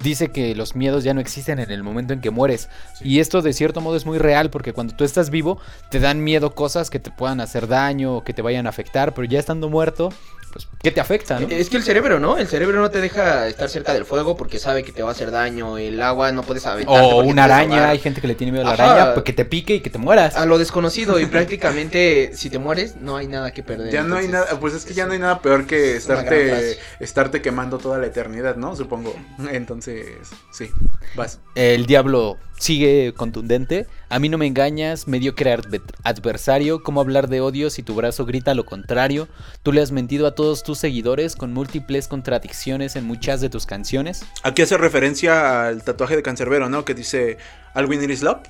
[0.00, 2.68] dice que los miedos ya no existen en el momento en que mueres.
[3.00, 5.58] Y esto de cierto modo es muy real porque cuando tú estás vivo
[5.90, 9.14] te dan miedo cosas que te puedan hacer daño o que te vayan a afectar,
[9.14, 10.10] pero ya estando muerto,
[10.52, 11.48] pues, ¿qué te afecta, no?
[11.48, 12.38] Es que el cerebro, ¿no?
[12.38, 15.12] El cerebro no te deja estar cerca del fuego porque sabe que te va a
[15.12, 15.78] hacer daño.
[15.78, 17.14] El agua no puedes aventarte.
[17.14, 18.92] O una araña, hay gente que le tiene miedo a la Ajá.
[18.92, 20.36] araña, pues, que te pique y que te mueras.
[20.36, 23.92] A lo desconocido y prácticamente si te mueres no hay nada que perder.
[23.92, 27.42] Ya no hay nada, pues es que ya no hay nada peor que estarte, estarte
[27.42, 28.76] quemando toda la eternidad, ¿no?
[28.76, 29.14] Supongo.
[29.50, 30.06] Entonces,
[30.52, 30.70] sí,
[31.14, 31.38] vas.
[31.54, 33.86] El diablo sigue contundente.
[34.10, 36.82] A mí no me engañas, mediocre adver- adversario.
[36.82, 39.28] ¿Cómo hablar de odio si tu brazo grita lo contrario?
[39.62, 43.66] Tú le has mentido a todos tus seguidores con múltiples contradicciones en muchas de tus
[43.66, 44.24] canciones.
[44.42, 46.84] Aquí hace referencia al tatuaje de Cancerbero, ¿no?
[46.84, 47.38] Que dice
[47.74, 48.40] All we need is love.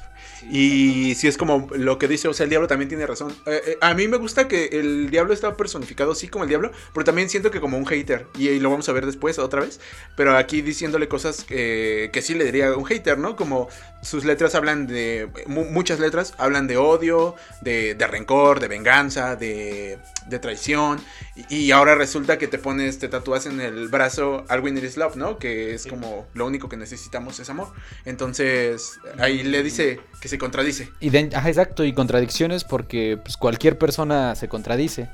[0.50, 3.30] Y si es como lo que dice, o sea, el diablo también tiene razón.
[3.46, 6.72] Eh, eh, a mí me gusta que el diablo está personificado sí como el diablo,
[6.94, 8.26] pero también siento que como un hater.
[8.38, 9.80] Y, y lo vamos a ver después otra vez.
[10.16, 13.36] Pero aquí diciéndole cosas que, que sí le diría a un hater, ¿no?
[13.36, 13.68] Como
[14.02, 15.28] sus letras hablan de.
[15.46, 21.00] mu- muchas letras hablan de odio, de, de rencor, de venganza, de, de traición.
[21.48, 24.96] Y, y ahora resulta que te pones, te tatúas en el brazo we need is
[24.96, 25.38] love, ¿no?
[25.38, 27.72] Que es como lo único que necesitamos es amor.
[28.04, 30.88] Entonces, ahí le dice que se contradice.
[31.00, 35.08] Y de- ajá, exacto, y contradicciones porque pues, cualquier persona se contradice.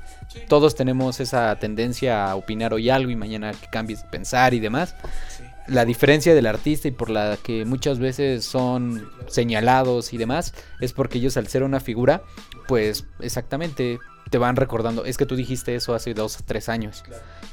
[0.47, 4.59] Todos tenemos esa tendencia a opinar hoy algo y mañana que cambies de pensar y
[4.59, 4.95] demás.
[5.67, 10.93] La diferencia del artista y por la que muchas veces son señalados y demás es
[10.93, 12.23] porque ellos al ser una figura,
[12.67, 13.99] pues exactamente
[14.29, 17.03] te van recordando, es que tú dijiste eso hace dos o tres años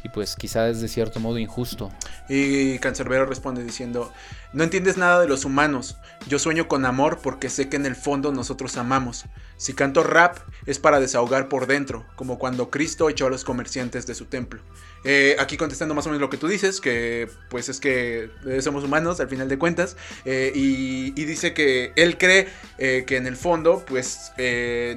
[0.02, 1.90] y pues quizás es de cierto modo injusto.
[2.28, 4.12] Y Cancerbero responde diciendo,
[4.52, 5.96] no entiendes nada de los humanos,
[6.28, 9.26] yo sueño con amor porque sé que en el fondo nosotros amamos.
[9.56, 14.06] Si canto rap es para desahogar por dentro, como cuando Cristo echó a los comerciantes
[14.06, 14.60] de su templo.
[15.04, 18.62] Eh, aquí contestando más o menos lo que tú dices, que pues es que eh,
[18.62, 23.16] somos humanos al final de cuentas, eh, y, y dice que él cree eh, que
[23.16, 24.32] en el fondo pues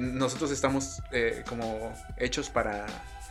[0.00, 1.02] nosotros estamos
[1.46, 2.86] como hechos para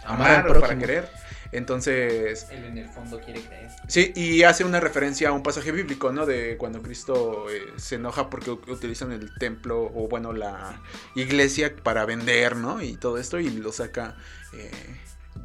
[0.08, 1.10] Amar amar o para querer.
[1.52, 3.70] Entonces, Él en el fondo quiere creer.
[3.88, 6.26] Sí, y hace una referencia a un pasaje bíblico, ¿no?
[6.26, 10.82] De cuando Cristo eh, se enoja porque utilizan el templo o, bueno, la
[11.16, 12.82] iglesia para vender, ¿no?
[12.82, 14.16] Y todo esto y lo saca
[14.54, 14.72] eh,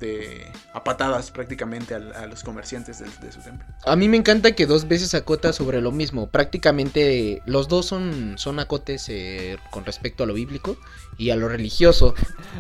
[0.01, 3.67] de a patadas prácticamente a, a los comerciantes de, de su templo.
[3.85, 6.31] A mí me encanta que dos veces acota sobre lo mismo.
[6.31, 10.77] Prácticamente los dos son, son acotes eh, con respecto a lo bíblico
[11.18, 12.14] y a lo religioso.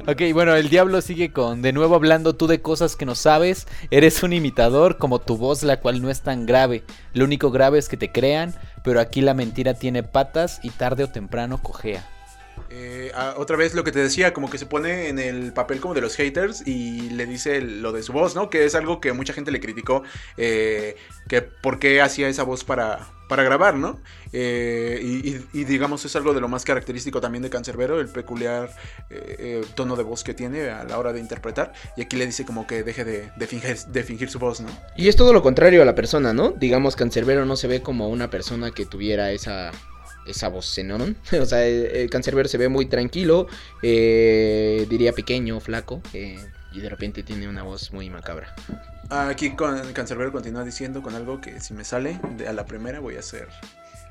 [0.06, 3.66] Ok, bueno, el diablo sigue con, de nuevo hablando tú de cosas que no sabes,
[3.90, 6.82] eres un imitador como tu voz, la cual no es tan grave.
[7.12, 11.04] Lo único grave es que te crean, pero aquí la mentira tiene patas y tarde
[11.04, 12.11] o temprano cojea.
[12.70, 15.80] Eh, ah, otra vez lo que te decía, como que se pone en el papel
[15.80, 18.48] como de los haters y le dice lo de su voz, ¿no?
[18.48, 20.02] Que es algo que mucha gente le criticó,
[20.36, 20.96] eh,
[21.28, 23.98] que por qué hacía esa voz para, para grabar, ¿no?
[24.34, 25.00] Eh,
[25.54, 28.68] y, digamos es algo de lo más característico también de Cancerbero, el peculiar
[29.08, 31.72] eh, eh, tono de voz que tiene a la hora de interpretar.
[31.96, 34.68] Y aquí le dice como que deje de, de fingir, de fingir su voz, ¿no?
[34.98, 36.50] Y es todo lo contrario a la persona, ¿no?
[36.50, 39.70] Digamos, Cancerbero no se ve como una persona que tuviera esa,
[40.26, 40.98] esa voz ¿no?
[41.40, 43.46] O sea, el, el Cancerbero se ve muy tranquilo,
[43.82, 46.38] eh, diría pequeño, flaco, eh,
[46.72, 48.54] y de repente tiene una voz muy macabra.
[49.10, 53.00] Aquí con Cancerbero continúa diciendo con algo que si me sale de- a la primera
[53.00, 53.48] voy a ser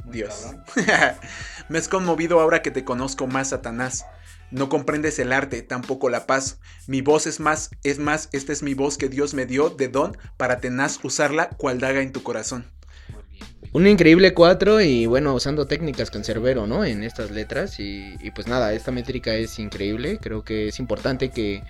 [0.05, 0.47] Dios.
[1.69, 4.05] me has conmovido ahora que te conozco más, Satanás.
[4.51, 6.59] No comprendes el arte, tampoco la paz.
[6.85, 9.87] Mi voz es más, es más, esta es mi voz que Dios me dio de
[9.87, 12.65] don para tenaz usarla cual daga en tu corazón.
[13.73, 16.83] Un increíble 4 y bueno, usando técnicas Cancerbero, ¿no?
[16.83, 21.29] En estas letras y, y pues nada, esta métrica es increíble, creo que es importante
[21.29, 21.63] que,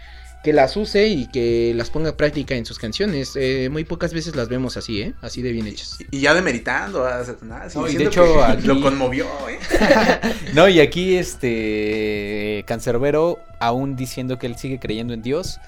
[0.43, 3.33] que las use y que las ponga en práctica en sus canciones.
[3.35, 5.13] Eh, muy pocas veces las vemos así, ¿eh?
[5.21, 5.97] Así de bien hechas.
[6.09, 7.75] Y, y ya demeritando a Satanás.
[7.75, 9.59] y No, y de hecho, aquí- lo conmovió, ¿eh?
[10.55, 15.59] No, y aquí este Cancerbero, aún diciendo que él sigue creyendo en Dios,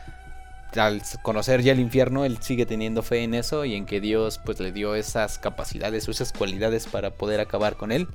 [0.78, 4.40] al conocer ya el infierno, él sigue teniendo fe en eso y en que Dios
[4.44, 8.08] pues le dio esas capacidades o esas cualidades para poder acabar con él.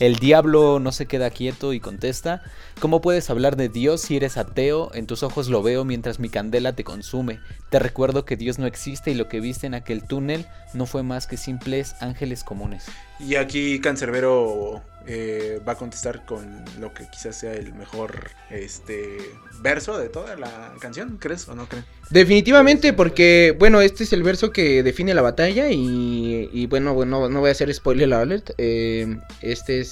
[0.00, 2.42] El diablo no se queda quieto y contesta,
[2.80, 4.90] ¿cómo puedes hablar de Dios si eres ateo?
[4.94, 7.38] En tus ojos lo veo mientras mi candela te consume.
[7.68, 11.02] Te recuerdo que Dios no existe y lo que viste en aquel túnel no fue
[11.02, 12.86] más que simples ángeles comunes.
[13.18, 19.18] Y aquí Cancerbero eh, va a contestar con lo que quizás sea el mejor este
[19.60, 21.84] verso de toda la canción, ¿crees o no crees?
[22.08, 27.28] Definitivamente, porque, bueno, este es el verso que define la batalla y, y bueno, bueno,
[27.28, 28.50] no voy a hacer spoiler alert.
[28.58, 29.89] eh, este es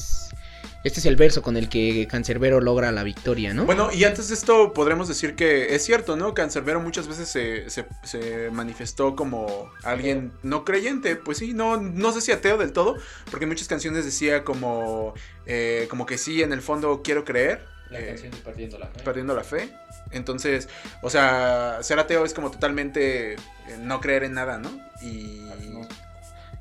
[0.84, 3.64] este es el verso con el que Cancerbero logra la victoria, ¿no?
[3.66, 6.34] Bueno, y antes de esto podremos decir que es cierto, ¿no?
[6.34, 12.12] Cancerbero muchas veces se, se- se manifestó como alguien no creyente, pues sí, no, no
[12.12, 12.96] sé si ateo del todo,
[13.30, 15.14] porque en muchas canciones decía como,
[15.46, 17.66] eh, como que sí, en el fondo quiero creer.
[17.90, 19.00] eh, de Perdiendo la Fe.
[19.02, 19.72] perdiendo la fe.
[20.12, 20.68] Entonces,
[21.02, 23.38] o sea, ser ateo es como totalmente eh,
[23.80, 24.70] no creer en nada, ¿no?
[25.02, 25.42] Y...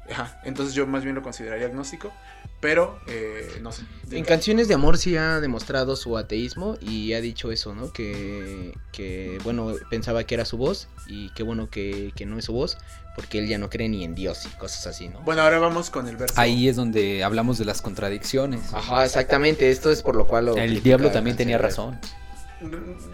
[0.09, 2.13] Ajá, entonces yo más bien lo consideraría agnóstico,
[2.59, 3.83] pero eh, no sé.
[4.11, 7.91] En canciones de amor sí ha demostrado su ateísmo y ha dicho eso, ¿no?
[7.91, 12.45] Que, que bueno, pensaba que era su voz y qué bueno que, que no es
[12.45, 12.77] su voz,
[13.15, 15.21] porque él ya no cree ni en Dios y cosas así, ¿no?
[15.21, 16.33] Bueno, ahora vamos con el verso.
[16.37, 18.73] Ahí es donde hablamos de las contradicciones.
[18.73, 21.99] Ajá, exactamente, esto es por lo cual lo El diablo también tenía razón.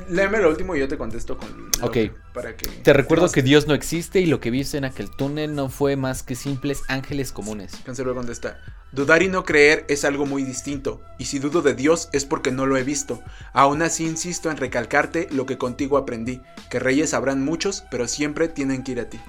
[0.09, 1.91] Léeme lo último y yo te contesto con lo Ok.
[1.91, 3.41] que- para que Te recuerdo que.
[3.41, 6.81] Dios no existe y lo que viste en aquel túnel no fue más que simples
[6.87, 7.73] ángeles comunes.
[7.85, 8.59] Cancerbero contesta,
[8.93, 12.51] dudar y no creer es algo muy distinto, y si dudo de Dios es porque
[12.51, 13.21] no lo he visto.
[13.51, 18.47] Aún así insisto en recalcarte lo que contigo aprendí, que reyes habrán muchos, pero siempre
[18.47, 19.19] tienen que ir a ti.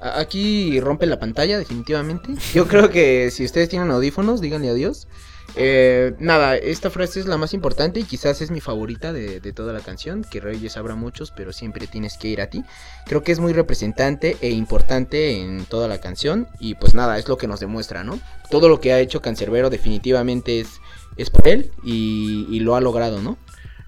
[0.00, 2.34] Aquí rompe la pantalla, definitivamente.
[2.54, 5.08] Yo creo que si ustedes tienen audífonos, díganle adiós.
[5.56, 9.72] Eh, nada, esta frase es la más importante y quizás es mi favorita de, toda
[9.72, 12.64] la canción, que Reyes habrá muchos, pero siempre tienes que ir a ti.
[13.06, 17.28] Creo que es muy representante e importante en toda la canción y pues nada, es
[17.28, 18.20] lo que nos demuestra, ¿no?
[18.50, 20.80] Todo lo que ha hecho Cancerbero definitivamente es,
[21.16, 23.38] es por él y lo ha logrado, ¿no?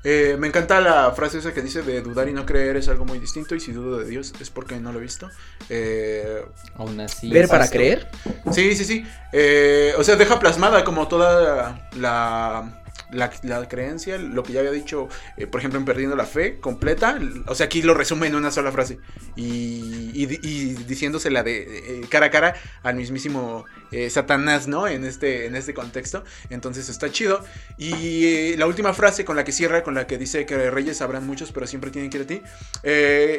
[0.04, 3.04] Eh, me encanta la frase esa que dice de dudar y no creer es algo
[3.04, 5.30] muy distinto, y si dudo de Dios es porque no lo he visto.
[5.68, 6.44] Eh,
[6.76, 7.30] Aún así.
[7.30, 8.08] Ver para creer.
[8.52, 9.06] Sí, sí, sí.
[9.32, 14.70] Eh, o sea, deja plasmada como toda la, la, la creencia, lo que ya había
[14.72, 17.18] dicho, eh, por ejemplo, en Perdiendo la Fe, completa.
[17.46, 18.98] O sea, aquí lo resume en una sola frase.
[19.36, 24.88] Y, y, di- y diciéndosela de eh, cara a cara al mismísimo eh, Satanás, ¿no?
[24.88, 26.24] En este, en este contexto.
[26.50, 27.44] Entonces está chido.
[27.76, 31.26] Y la última frase con la que cierra, con la que dice que reyes habrán
[31.26, 32.42] muchos, pero siempre tienen que ir a ti.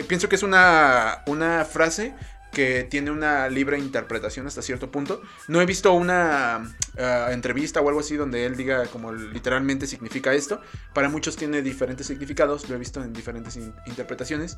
[0.08, 2.14] pienso que es una, una frase
[2.54, 5.22] que tiene una libre interpretación hasta cierto punto.
[5.48, 10.34] No he visto una ah, entrevista o algo así donde él diga como literalmente significa
[10.34, 10.62] esto.
[10.94, 14.58] Para muchos tiene diferentes significados, lo he visto en diferentes in- interpretaciones.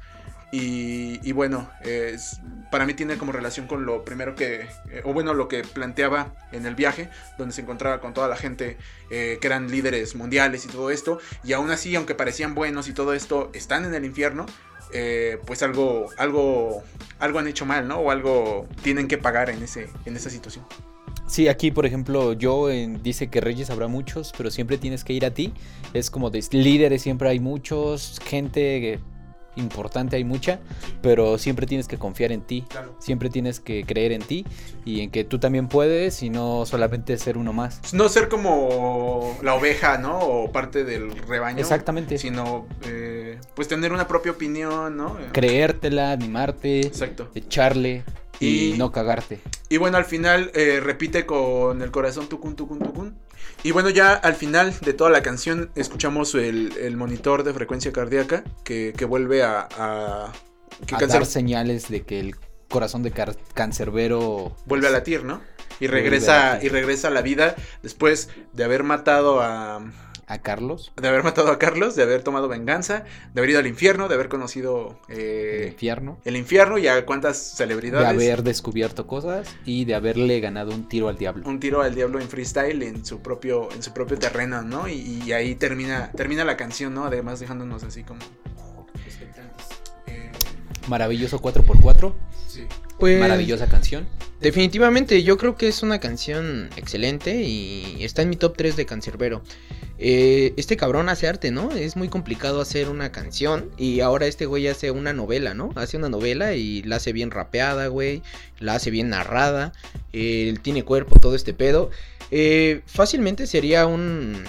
[0.51, 2.39] Y, y bueno, es-
[2.71, 6.33] para mí tiene como relación con lo primero que, eh, o bueno, lo que planteaba
[6.51, 8.77] en el viaje, donde se encontraba con toda la gente
[9.09, 11.19] eh, que eran líderes mundiales y todo esto.
[11.43, 14.45] Y aún así, aunque parecían buenos y todo esto, están en el infierno.
[14.97, 16.83] Eh, pues algo, algo,
[17.19, 17.97] algo han hecho mal, ¿no?
[17.97, 20.65] O algo tienen que pagar en, ese, en esa situación.
[21.27, 25.25] Sí, aquí por ejemplo, yo dice que reyes habrá muchos, pero siempre tienes que ir
[25.25, 25.53] a ti.
[25.93, 28.99] Es como de líderes siempre hay muchos, gente
[29.55, 30.59] importante hay mucha,
[31.01, 32.65] pero siempre tienes que confiar en ti,
[32.99, 34.45] siempre tienes que creer en ti
[34.85, 37.93] y en que tú también puedes y no solamente ser uno más.
[37.93, 40.19] No ser como la oveja, ¿no?
[40.19, 41.59] O parte del rebaño.
[41.59, 42.17] Exactamente.
[42.17, 45.17] Sino, eh, pues tener una propia opinión, ¿no?
[45.31, 47.29] Creértela, animarte, Exacto.
[47.35, 48.03] echarle.
[48.39, 49.39] Y, no cagarte.
[49.69, 53.17] Y bueno, al final eh, repite con el corazón tucun, tucun, tucun.
[53.65, 58.43] Y bueno, ya al final de toda la canción escuchamos el, monitor de frecuencia cardíaca
[58.63, 59.67] que, vuelve a...
[59.75, 60.31] a,
[61.07, 62.35] dar señales de que el
[62.69, 63.11] corazón de
[63.55, 64.55] cancerbero...
[64.67, 65.41] Vuelve a latir, ¿no?
[65.79, 69.81] Y regresa, y regresa a la vida después de haber matado a
[70.27, 70.91] a Carlos.
[70.95, 73.03] De haber matado a Carlos, de haber tomado venganza,
[73.33, 76.17] de haber ido al infierno, de haber conocido eh, el infierno.
[76.25, 78.17] El infierno y a cuántas celebridades.
[78.17, 81.47] De haber descubierto cosas y de haberle ganado un tiro al diablo.
[81.47, 84.87] Un tiro al diablo en freestyle en su propio, en su propio terreno, ¿no?
[84.87, 87.05] Y, ahí termina, termina la canción, ¿no?
[87.05, 88.19] Además dejándonos así como
[90.87, 92.13] Maravilloso 4x4.
[92.47, 92.67] Sí.
[92.99, 94.07] Pues, Maravillosa canción.
[94.41, 98.85] Definitivamente, yo creo que es una canción excelente y está en mi top 3 de
[98.85, 99.41] Cancerbero.
[99.97, 101.71] Eh, este cabrón hace arte, ¿no?
[101.71, 105.71] Es muy complicado hacer una canción y ahora este güey hace una novela, ¿no?
[105.75, 108.21] Hace una novela y la hace bien rapeada, güey,
[108.59, 109.71] la hace bien narrada,
[110.11, 111.89] él tiene cuerpo, todo este pedo.
[112.29, 114.43] Eh, fácilmente sería un,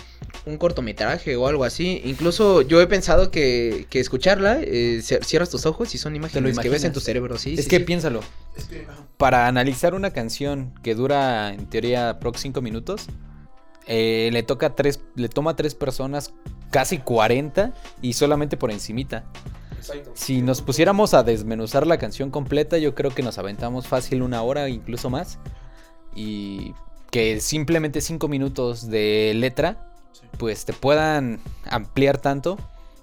[0.45, 2.01] un cortometraje o algo así.
[2.05, 6.69] Incluso yo he pensado que, que escucharla, eh, cierras tus ojos y son imágenes que
[6.69, 7.55] ves en tu cerebro, sí.
[7.59, 8.21] Es que piénsalo.
[9.17, 13.07] Para analizar una canción que dura en teoría prox 5 minutos,
[13.87, 16.33] eh, le toca tres, le toma a tres personas
[16.71, 17.73] casi 40
[18.03, 19.25] y solamente por encimita.
[20.15, 24.43] Si nos pusiéramos a desmenuzar la canción completa, yo creo que nos aventamos fácil una
[24.43, 25.39] hora, incluso más.
[26.15, 26.75] Y
[27.11, 29.96] que simplemente cinco minutos de letra,
[30.39, 32.57] pues te puedan ampliar tanto.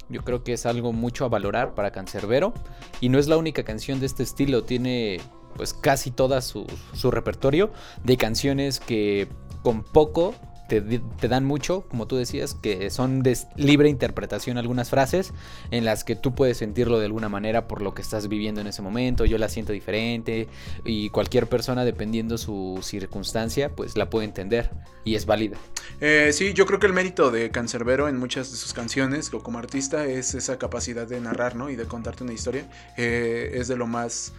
[0.09, 2.53] Yo creo que es algo mucho a valorar para Cancerbero.
[3.01, 5.19] Y no es la única canción de este estilo, tiene
[5.55, 7.71] pues casi todo su, su repertorio
[8.03, 9.27] de canciones que
[9.61, 10.33] con poco
[10.67, 15.33] te, dan mucho, como tú decías, que son de libre interpretación algunas frases
[15.71, 18.67] en las que tú puedes sentirlo de alguna manera por lo que estás viviendo en
[18.67, 20.47] ese momento, yo la siento diferente
[20.85, 24.71] y cualquier persona dependiendo su circunstancia pues la puede entender
[25.03, 25.57] y es válida.
[25.99, 29.59] Eh, sí, yo creo que el mérito de Cancerbero en muchas de sus canciones como
[29.59, 31.69] artista es esa capacidad de narrar ¿no?
[31.69, 32.69] y de contarte una historia.
[32.97, 34.33] Eh, es de lo más,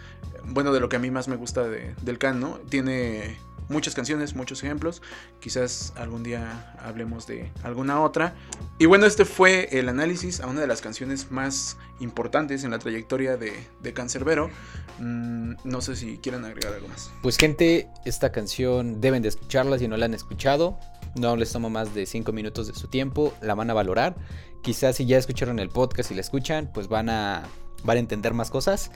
[0.44, 2.58] bueno, de lo que a mí más me gusta del Can, ¿no?
[2.68, 3.36] Tiene
[3.68, 5.02] muchas canciones, muchos ejemplos.
[5.40, 8.34] Quizás algún día hablemos de alguna otra.
[8.78, 12.78] Y bueno, este fue el análisis a una de las canciones más importantes en la
[12.78, 13.52] trayectoria de,
[13.82, 14.50] de Cancerbero.
[14.98, 17.10] Mm, no sé si quieren agregar algo más.
[17.22, 20.78] Pues gente, esta canción deben de escucharla si no la han escuchado.
[21.16, 24.16] No les toma más de 5 minutos de su tiempo, la van a valorar.
[24.62, 27.44] Quizás si ya escucharon el podcast y la escuchan, pues van a,
[27.84, 28.90] van a entender más cosas.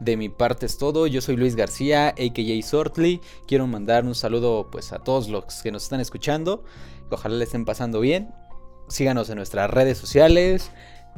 [0.00, 1.06] De mi parte es todo.
[1.06, 2.62] Yo soy Luis García, a.k.a.
[2.62, 3.20] Sortly.
[3.46, 6.64] Quiero mandar un saludo pues a todos los que nos están escuchando.
[7.10, 8.30] Ojalá le estén pasando bien.
[8.88, 10.70] Síganos en nuestras redes sociales.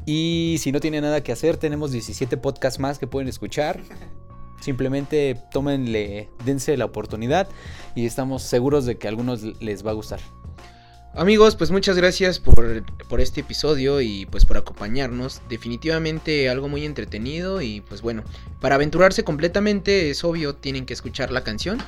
[0.04, 3.80] Y si no tienen nada que hacer, tenemos 17 podcasts más que pueden escuchar.
[4.60, 7.48] Simplemente tómenle, dense la oportunidad
[7.94, 10.20] y estamos seguros de que a algunos les va a gustar.
[11.16, 12.84] Amigos, pues muchas gracias por,
[13.20, 15.40] este episodio y pues por acompañarnos.
[15.48, 18.22] Definitivamente algo muy entretenido y pues bueno,
[18.60, 21.78] para aventurarse completamente es obvio, tienen que escuchar la canción.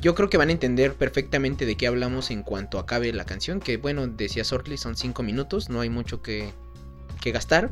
[0.00, 3.58] Yo creo que van a entender perfectamente de qué hablamos en cuanto acabe la canción,
[3.58, 6.52] que bueno, decía Sortley, son 5 minutos, no hay mucho que,
[7.22, 7.70] que gastar.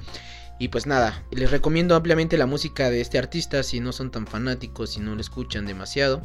[0.59, 4.27] Y pues nada, les recomiendo ampliamente la música de este artista si no son tan
[4.27, 6.23] fanáticos, si no lo escuchan demasiado.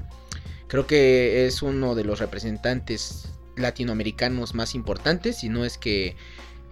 [0.68, 6.16] Creo que es uno de los representantes latinoamericanos más importantes, si no es que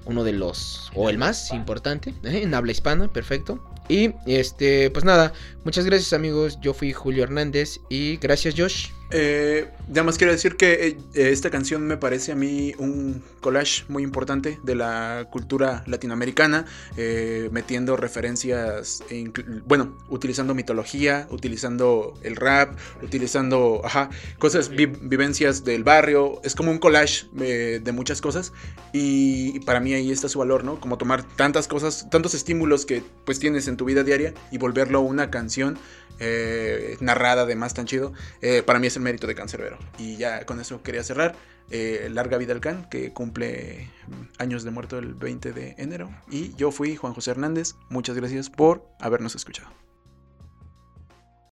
[0.06, 2.42] uno de los, o el más importante, ¿eh?
[2.44, 3.64] en habla hispana, perfecto.
[3.88, 5.34] Y este, pues nada,
[5.64, 8.95] muchas gracias amigos, yo fui Julio Hernández y gracias Josh.
[9.12, 14.02] Eh, además quiero decir que eh, esta canción me parece a mí un collage muy
[14.02, 16.66] importante de la cultura latinoamericana,
[16.98, 19.32] eh, metiendo referencias, e
[19.66, 26.80] bueno, utilizando mitología, utilizando el rap, utilizando, ajá, cosas, vivencias del barrio, es como un
[26.80, 28.52] collage eh, de muchas cosas
[28.94, 30.80] y para mí ahí está su valor, ¿no?
[30.80, 35.02] Como tomar tantas cosas, tantos estímulos que pues tienes en tu vida diaria y volverlo
[35.02, 35.78] una canción
[36.20, 39.78] eh, narrada además tan chido, eh, para mí es el mérito de Cancerbero.
[39.98, 41.36] Y ya con eso quería cerrar.
[41.72, 46.10] eh, Larga Vida al Can, que cumple mm, años de muerto el 20 de enero.
[46.30, 47.76] Y yo fui Juan José Hernández.
[47.90, 49.85] Muchas gracias por habernos escuchado.